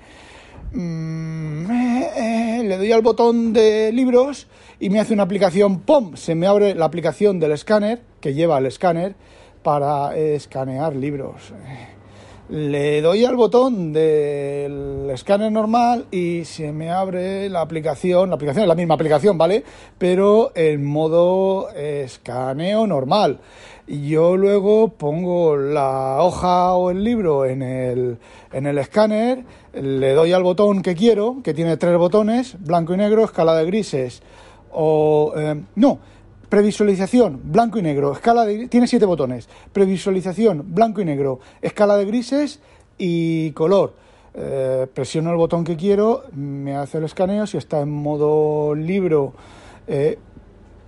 mm, 0.72 1.70
eh, 1.70 2.62
le 2.64 2.76
doy 2.76 2.92
al 2.92 3.02
botón 3.02 3.52
de 3.52 3.90
libros 3.92 4.46
y 4.78 4.90
me 4.90 5.00
hace 5.00 5.12
una 5.12 5.24
aplicación, 5.24 5.80
¡pum! 5.80 6.14
Se 6.16 6.34
me 6.34 6.46
abre 6.46 6.74
la 6.74 6.84
aplicación 6.84 7.40
del 7.40 7.52
escáner, 7.52 8.02
que 8.20 8.34
lleva 8.34 8.58
el 8.58 8.66
escáner, 8.66 9.16
para 9.62 10.14
escanear 10.16 10.94
libros. 10.94 11.52
Le 12.48 13.00
doy 13.00 13.24
al 13.24 13.36
botón 13.36 13.92
del 13.92 15.08
escáner 15.10 15.50
normal 15.50 16.06
y 16.10 16.44
se 16.44 16.72
me 16.72 16.90
abre 16.90 17.48
la 17.48 17.62
aplicación. 17.62 18.28
La 18.28 18.36
aplicación 18.36 18.64
es 18.64 18.68
la 18.68 18.74
misma 18.74 18.94
aplicación, 18.94 19.38
¿vale? 19.38 19.64
Pero 19.98 20.52
en 20.54 20.84
modo 20.84 21.70
escaneo 21.70 22.86
normal. 22.86 23.40
Yo 23.86 24.36
luego 24.36 24.88
pongo 24.88 25.56
la 25.56 26.18
hoja 26.20 26.72
o 26.74 26.90
el 26.90 27.04
libro 27.04 27.44
en 27.44 27.62
el, 27.62 28.18
en 28.52 28.66
el 28.66 28.78
escáner, 28.78 29.44
le 29.74 30.14
doy 30.14 30.32
al 30.32 30.42
botón 30.42 30.80
que 30.80 30.94
quiero, 30.94 31.42
que 31.44 31.52
tiene 31.52 31.76
tres 31.76 31.98
botones, 31.98 32.56
blanco 32.60 32.94
y 32.94 32.96
negro, 32.96 33.24
escala 33.24 33.54
de 33.54 33.66
grises, 33.66 34.22
o... 34.72 35.34
Eh, 35.36 35.60
no, 35.74 35.98
Previsualización, 36.54 37.40
blanco 37.46 37.80
y 37.80 37.82
negro, 37.82 38.12
escala 38.12 38.44
de, 38.44 38.68
tiene 38.68 38.86
siete 38.86 39.06
botones. 39.06 39.48
Previsualización, 39.72 40.72
blanco 40.72 41.00
y 41.00 41.04
negro, 41.04 41.40
escala 41.60 41.96
de 41.96 42.04
grises 42.04 42.60
y 42.96 43.50
color. 43.50 43.94
Eh, 44.34 44.86
presiono 44.94 45.32
el 45.32 45.36
botón 45.36 45.64
que 45.64 45.74
quiero, 45.74 46.22
me 46.30 46.76
hace 46.76 46.98
el 46.98 47.04
escaneo, 47.06 47.48
si 47.48 47.56
está 47.56 47.80
en 47.80 47.90
modo 47.90 48.72
libro 48.76 49.32
eh, 49.88 50.16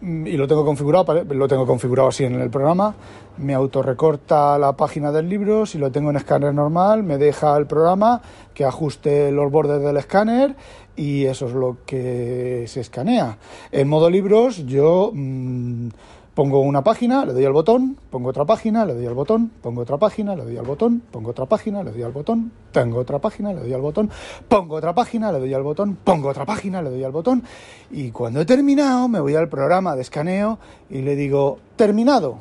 y 0.07 0.37
lo 0.37 0.47
tengo 0.47 0.65
configurado, 0.65 1.25
lo 1.25 1.49
tengo 1.49 1.67
configurado 1.67 2.09
así 2.09 2.25
en 2.25 2.41
el 2.41 2.49
programa, 2.49 2.95
me 3.39 3.55
autorrecorta 3.55 4.57
la 4.57 4.77
página 4.77 5.11
del 5.11 5.29
libro, 5.29 5.67
si 5.67 5.79
lo 5.79 5.91
tengo 5.91 6.11
en 6.11 6.17
escáner 6.17 6.55
normal, 6.55 7.03
me 7.03 7.19
deja 7.19 7.57
el 7.57 7.67
programa 7.67 8.23
que 8.55 8.65
ajuste 8.65 9.33
los 9.33 9.51
bordes 9.51 9.83
del 9.83 9.97
escáner 9.97 10.55
y 10.95 11.25
eso 11.25 11.47
es 11.47 11.53
lo 11.53 11.79
que 11.85 12.65
se 12.69 12.81
escanea. 12.81 13.39
En 13.73 13.89
modo 13.89 14.09
libros 14.09 14.65
yo 14.67 15.11
mm, 15.13 15.89
pongo 16.37 16.61
una 16.61 16.85
página, 16.85 17.25
le 17.25 17.33
doy 17.33 17.47
al 17.47 17.55
botón, 17.55 17.97
pongo 18.11 18.29
otra 18.29 18.45
página, 18.45 18.85
le 18.85 18.93
doy 18.93 19.07
al 19.07 19.15
botón, 19.15 19.51
pongo 19.63 19.81
otra 19.81 19.97
página, 19.97 20.37
le 20.37 20.45
doy 20.45 20.59
al 20.59 20.67
botón, 20.67 21.01
pongo 21.11 21.31
otra 21.31 21.47
página, 21.47 21.83
le 21.83 21.93
doy 21.93 22.03
al 22.03 22.13
botón, 22.13 22.53
tengo 22.73 22.99
otra 22.99 23.19
página, 23.19 23.55
le 23.55 23.61
doy 23.61 23.73
al 23.73 23.81
botón, 23.81 24.11
pongo 24.47 24.75
otra 24.75 24.95
página, 24.95 25.33
le 25.33 25.39
doy 25.39 25.55
al 25.55 25.63
botón, 25.63 25.97
pongo 26.05 26.29
otra 26.29 26.45
página, 26.45 26.83
le 26.83 26.91
doy 26.91 27.03
al 27.05 27.13
botón 27.13 27.43
y 27.91 28.11
cuando 28.11 28.43
he 28.43 28.45
terminado 28.45 29.09
me 29.09 29.19
voy 29.19 29.35
al 29.35 29.49
programa 29.49 29.97
de 29.97 30.03
escaneo 30.03 30.59
y 30.91 31.01
le 31.01 31.17
digo 31.17 31.59
terminado. 31.75 32.41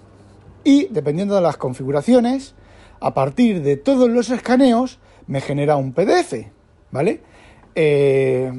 Y 0.65 0.87
dependiendo 0.87 1.33
de 1.35 1.41
las 1.41 1.55
configuraciones, 1.55 2.53
a 2.99 3.13
partir 3.13 3.63
de 3.63 3.77
todos 3.77 4.09
los 4.09 4.29
escaneos 4.29 4.99
me 5.25 5.39
genera 5.39 5.77
un 5.77 5.93
PDF, 5.93 6.33
¿vale? 6.91 7.21
Eh, 7.77 8.49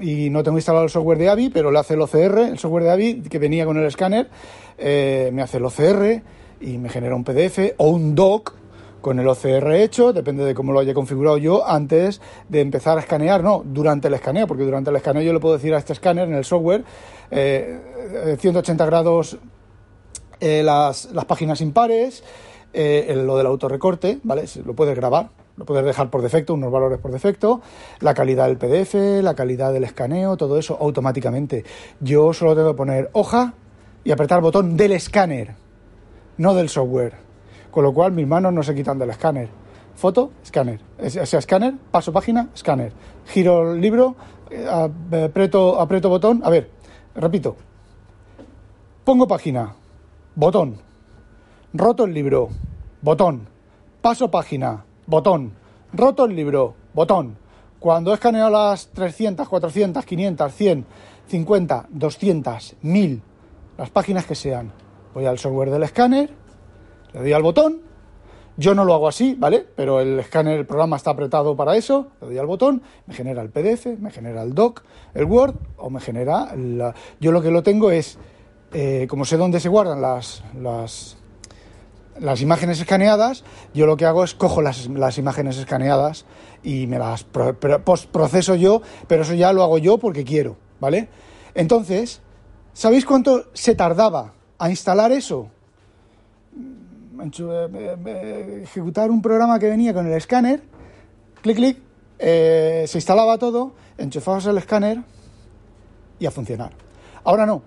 y 0.00 0.28
no 0.28 0.42
tengo 0.42 0.58
instalado 0.58 0.84
el 0.84 0.90
software 0.90 1.18
de 1.18 1.28
AVI, 1.28 1.50
pero 1.50 1.70
le 1.70 1.78
hace 1.78 1.94
el 1.94 2.00
OCR, 2.02 2.38
el 2.38 2.58
software 2.58 2.82
de 2.84 2.90
AVI 2.90 3.22
que 3.22 3.38
venía 3.38 3.64
con 3.64 3.76
el 3.78 3.86
escáner, 3.86 4.28
eh, 4.76 5.30
me 5.32 5.42
hace 5.42 5.58
el 5.58 5.64
OCR 5.64 6.22
y 6.60 6.78
me 6.78 6.88
genera 6.88 7.14
un 7.14 7.22
PDF 7.22 7.74
o 7.78 7.90
un 7.90 8.14
doc 8.14 8.54
con 9.00 9.20
el 9.20 9.28
OCR 9.28 9.72
hecho, 9.74 10.12
depende 10.12 10.44
de 10.44 10.52
cómo 10.52 10.72
lo 10.72 10.80
haya 10.80 10.92
configurado 10.92 11.38
yo 11.38 11.66
antes 11.66 12.20
de 12.48 12.60
empezar 12.60 12.98
a 12.98 13.02
escanear, 13.02 13.44
no, 13.44 13.62
durante 13.64 14.08
el 14.08 14.14
escaneo, 14.14 14.48
porque 14.48 14.64
durante 14.64 14.90
el 14.90 14.96
escaneo 14.96 15.22
yo 15.22 15.32
le 15.32 15.38
puedo 15.38 15.54
decir 15.54 15.72
a 15.74 15.78
este 15.78 15.92
escáner 15.92 16.26
en 16.28 16.34
el 16.34 16.44
software 16.44 16.82
180 17.30 18.82
eh, 18.82 18.86
grados 18.86 19.38
las, 20.40 21.12
las, 21.12 21.24
páginas 21.24 21.60
impares, 21.60 22.24
lo 22.74 23.36
del 23.36 23.46
autorrecorte, 23.46 24.18
¿vale? 24.24 24.44
Lo 24.64 24.74
puedes 24.74 24.96
grabar, 24.96 25.30
lo 25.56 25.64
puedes 25.64 25.84
dejar 25.84 26.10
por 26.10 26.22
defecto, 26.22 26.54
unos 26.54 26.70
valores 26.70 26.98
por 26.98 27.10
defecto, 27.10 27.60
la 28.00 28.14
calidad 28.14 28.46
del 28.46 28.58
PDF, 28.58 29.22
la 29.22 29.34
calidad 29.34 29.72
del 29.72 29.84
escaneo, 29.84 30.36
todo 30.36 30.58
eso 30.58 30.76
automáticamente. 30.80 31.64
Yo 32.00 32.32
solo 32.32 32.54
tengo 32.54 32.72
que 32.72 32.76
poner 32.76 33.10
hoja 33.12 33.54
y 34.04 34.10
apretar 34.10 34.40
botón 34.40 34.76
del 34.76 34.92
escáner, 34.92 35.54
no 36.36 36.54
del 36.54 36.68
software. 36.68 37.14
Con 37.70 37.84
lo 37.84 37.92
cual 37.92 38.12
mis 38.12 38.26
manos 38.26 38.52
no 38.52 38.62
se 38.62 38.74
quitan 38.74 38.98
del 38.98 39.10
escáner. 39.10 39.48
Foto, 39.96 40.30
escáner. 40.42 40.80
O 40.98 41.26
sea, 41.26 41.38
escáner, 41.38 41.74
paso 41.90 42.12
página, 42.12 42.48
escáner. 42.54 42.92
Giro 43.26 43.72
el 43.72 43.80
libro, 43.80 44.14
eh, 44.50 44.66
aprieto, 44.68 45.80
aprieto 45.80 46.08
botón. 46.08 46.40
A 46.44 46.50
ver, 46.50 46.70
repito. 47.14 47.56
Pongo 49.04 49.26
página, 49.26 49.74
botón. 50.34 50.78
Roto 51.72 52.04
el 52.04 52.14
libro, 52.14 52.48
botón. 53.02 53.48
Paso 54.00 54.30
página, 54.30 54.85
botón. 55.06 55.52
Roto 55.92 56.24
el 56.24 56.34
libro, 56.34 56.74
botón. 56.94 57.36
Cuando 57.78 58.10
he 58.10 58.14
escaneado 58.14 58.50
las 58.50 58.88
300, 58.88 59.48
400, 59.48 60.04
500, 60.04 60.54
100, 60.54 60.86
50, 61.28 61.86
200, 61.90 62.76
1000, 62.82 63.22
las 63.78 63.90
páginas 63.90 64.26
que 64.26 64.34
sean, 64.34 64.72
voy 65.14 65.26
al 65.26 65.38
software 65.38 65.70
del 65.70 65.82
escáner, 65.82 66.30
le 67.12 67.20
doy 67.20 67.32
al 67.32 67.42
botón. 67.42 67.80
Yo 68.58 68.74
no 68.74 68.86
lo 68.86 68.94
hago 68.94 69.06
así, 69.06 69.34
¿vale? 69.38 69.66
Pero 69.76 70.00
el 70.00 70.18
escáner, 70.18 70.58
el 70.58 70.66
programa 70.66 70.96
está 70.96 71.10
apretado 71.10 71.54
para 71.56 71.76
eso. 71.76 72.08
Le 72.22 72.28
doy 72.28 72.38
al 72.38 72.46
botón, 72.46 72.82
me 73.06 73.12
genera 73.12 73.42
el 73.42 73.50
PDF, 73.50 73.98
me 73.98 74.10
genera 74.10 74.42
el 74.42 74.54
doc, 74.54 74.82
el 75.12 75.26
Word 75.26 75.56
o 75.76 75.90
me 75.90 76.00
genera. 76.00 76.56
La... 76.56 76.94
Yo 77.20 77.32
lo 77.32 77.42
que 77.42 77.50
lo 77.50 77.62
tengo 77.62 77.90
es, 77.90 78.18
eh, 78.72 79.06
como 79.10 79.26
sé 79.26 79.36
dónde 79.36 79.60
se 79.60 79.68
guardan 79.68 80.00
las, 80.00 80.42
las 80.58 81.18
las 82.20 82.40
imágenes 82.40 82.80
escaneadas, 82.80 83.44
yo 83.74 83.86
lo 83.86 83.96
que 83.96 84.06
hago 84.06 84.24
es 84.24 84.34
cojo 84.34 84.62
las, 84.62 84.88
las 84.88 85.18
imágenes 85.18 85.58
escaneadas 85.58 86.24
y 86.62 86.86
me 86.86 86.98
las 86.98 87.24
proceso 87.24 88.54
yo, 88.54 88.82
pero 89.06 89.22
eso 89.22 89.34
ya 89.34 89.52
lo 89.52 89.62
hago 89.62 89.78
yo 89.78 89.98
porque 89.98 90.24
quiero, 90.24 90.56
¿vale? 90.80 91.08
Entonces, 91.54 92.20
¿sabéis 92.72 93.04
cuánto 93.04 93.46
se 93.54 93.74
tardaba 93.74 94.34
a 94.58 94.70
instalar 94.70 95.12
eso? 95.12 95.50
Eh, 97.18 97.96
eh, 98.06 98.60
ejecutar 98.64 99.10
un 99.10 99.22
programa 99.22 99.58
que 99.58 99.68
venía 99.68 99.94
con 99.94 100.06
el 100.06 100.12
escáner, 100.12 100.62
clic, 101.40 101.56
clic, 101.56 101.78
eh, 102.18 102.84
se 102.86 102.98
instalaba 102.98 103.38
todo, 103.38 103.72
enchufabas 103.96 104.46
el 104.46 104.58
escáner 104.58 105.02
y 106.18 106.26
a 106.26 106.30
funcionar. 106.30 106.72
Ahora 107.24 107.46
no, 107.46 107.62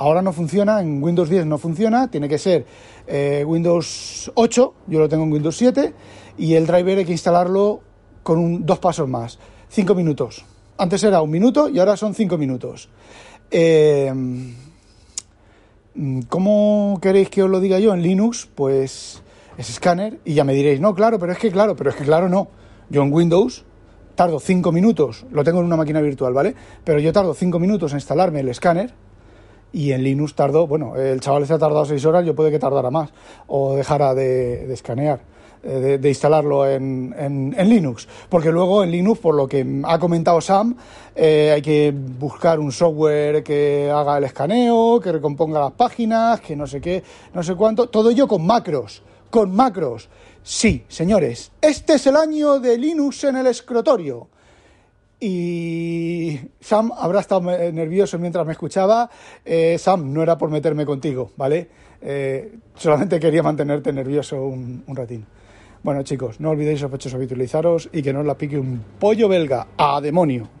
ahora 0.00 0.22
no 0.22 0.32
funciona, 0.32 0.80
en 0.80 1.02
Windows 1.02 1.28
10 1.28 1.44
no 1.44 1.58
funciona, 1.58 2.10
tiene 2.10 2.26
que 2.26 2.38
ser 2.38 2.64
eh, 3.06 3.44
Windows 3.46 4.32
8, 4.34 4.74
yo 4.86 4.98
lo 4.98 5.10
tengo 5.10 5.24
en 5.24 5.32
Windows 5.32 5.56
7, 5.58 5.92
y 6.38 6.54
el 6.54 6.66
driver 6.66 6.98
hay 6.98 7.04
que 7.04 7.12
instalarlo 7.12 7.82
con 8.22 8.64
dos 8.64 8.78
pasos 8.78 9.06
más, 9.06 9.38
cinco 9.68 9.94
minutos. 9.94 10.42
Antes 10.78 11.04
era 11.04 11.20
un 11.20 11.28
minuto 11.28 11.68
y 11.68 11.78
ahora 11.78 11.98
son 11.98 12.14
cinco 12.14 12.38
minutos. 12.38 12.88
Eh, 13.50 14.10
¿Cómo 16.30 16.98
queréis 17.02 17.28
que 17.28 17.42
os 17.42 17.50
lo 17.50 17.60
diga 17.60 17.78
yo? 17.78 17.92
En 17.92 18.00
Linux, 18.00 18.48
pues 18.54 19.22
es 19.58 19.68
escáner 19.68 20.18
y 20.24 20.32
ya 20.32 20.44
me 20.44 20.54
diréis, 20.54 20.80
no, 20.80 20.94
claro, 20.94 21.18
pero 21.18 21.32
es 21.32 21.38
que 21.38 21.50
claro, 21.50 21.76
pero 21.76 21.90
es 21.90 21.96
que 21.96 22.04
claro 22.04 22.30
no. 22.30 22.48
Yo 22.88 23.02
en 23.02 23.12
Windows 23.12 23.66
tardo 24.14 24.40
cinco 24.40 24.72
minutos, 24.72 25.26
lo 25.30 25.44
tengo 25.44 25.60
en 25.60 25.66
una 25.66 25.76
máquina 25.76 26.00
virtual, 26.00 26.32
¿vale? 26.32 26.54
Pero 26.84 27.00
yo 27.00 27.12
tardo 27.12 27.34
cinco 27.34 27.58
minutos 27.58 27.92
en 27.92 27.98
instalarme 27.98 28.40
el 28.40 28.48
escáner 28.48 28.94
y 29.72 29.92
en 29.92 30.02
Linux 30.02 30.34
tardó, 30.34 30.66
bueno, 30.66 30.96
el 30.96 31.20
chaval 31.20 31.46
se 31.46 31.54
ha 31.54 31.58
tardado 31.58 31.84
seis 31.84 32.04
horas, 32.04 32.24
yo 32.24 32.34
puede 32.34 32.50
que 32.50 32.58
tardara 32.58 32.90
más 32.90 33.10
o 33.46 33.74
dejara 33.74 34.14
de, 34.14 34.72
escanear. 34.72 35.20
Eh, 35.62 35.98
de, 36.00 36.08
instalarlo 36.08 36.66
en, 36.66 37.14
en, 37.18 37.68
Linux, 37.68 38.08
porque 38.30 38.50
luego 38.50 38.82
en 38.82 38.90
Linux, 38.90 39.20
por 39.20 39.34
lo 39.34 39.46
que 39.46 39.82
ha 39.84 39.98
comentado 39.98 40.40
Sam, 40.40 40.74
eh, 41.14 41.50
hay 41.52 41.60
que 41.60 41.92
buscar 41.94 42.58
un 42.58 42.72
software 42.72 43.42
que 43.42 43.90
haga 43.94 44.16
el 44.16 44.24
escaneo, 44.24 44.98
que 45.00 45.12
recomponga 45.12 45.60
las 45.60 45.72
páginas, 45.72 46.40
que 46.40 46.56
no 46.56 46.66
sé 46.66 46.80
qué, 46.80 47.02
no 47.34 47.42
sé 47.42 47.56
cuánto, 47.56 47.90
todo 47.90 48.08
ello 48.08 48.26
con 48.26 48.46
macros, 48.46 49.02
con 49.28 49.54
macros. 49.54 50.08
Sí, 50.42 50.86
señores, 50.88 51.52
este 51.60 51.94
es 51.94 52.06
el 52.06 52.16
año 52.16 52.58
de 52.58 52.78
Linux 52.78 53.24
en 53.24 53.36
el 53.36 53.46
escritorio. 53.46 54.28
Y 55.20 56.40
Sam 56.60 56.92
habrá 56.96 57.20
estado 57.20 57.42
nervioso 57.42 58.18
mientras 58.18 58.46
me 58.46 58.52
escuchaba. 58.52 59.10
Eh, 59.44 59.76
Sam, 59.78 60.12
no 60.12 60.22
era 60.22 60.38
por 60.38 60.50
meterme 60.50 60.86
contigo, 60.86 61.30
¿vale? 61.36 61.68
Eh, 62.00 62.58
solamente 62.74 63.20
quería 63.20 63.42
mantenerte 63.42 63.92
nervioso 63.92 64.42
un, 64.42 64.82
ratín. 64.88 65.26
Bueno, 65.82 66.02
chicos, 66.02 66.40
no 66.40 66.50
olvidéis 66.50 66.80
sospechosos 66.80 67.16
habitualizaros 67.16 67.90
y 67.92 68.02
que 68.02 68.12
no 68.12 68.20
os 68.20 68.26
la 68.26 68.36
pique 68.36 68.58
un 68.58 68.82
pollo 68.98 69.28
belga. 69.28 69.66
¡A 69.76 70.00
demonio! 70.00 70.59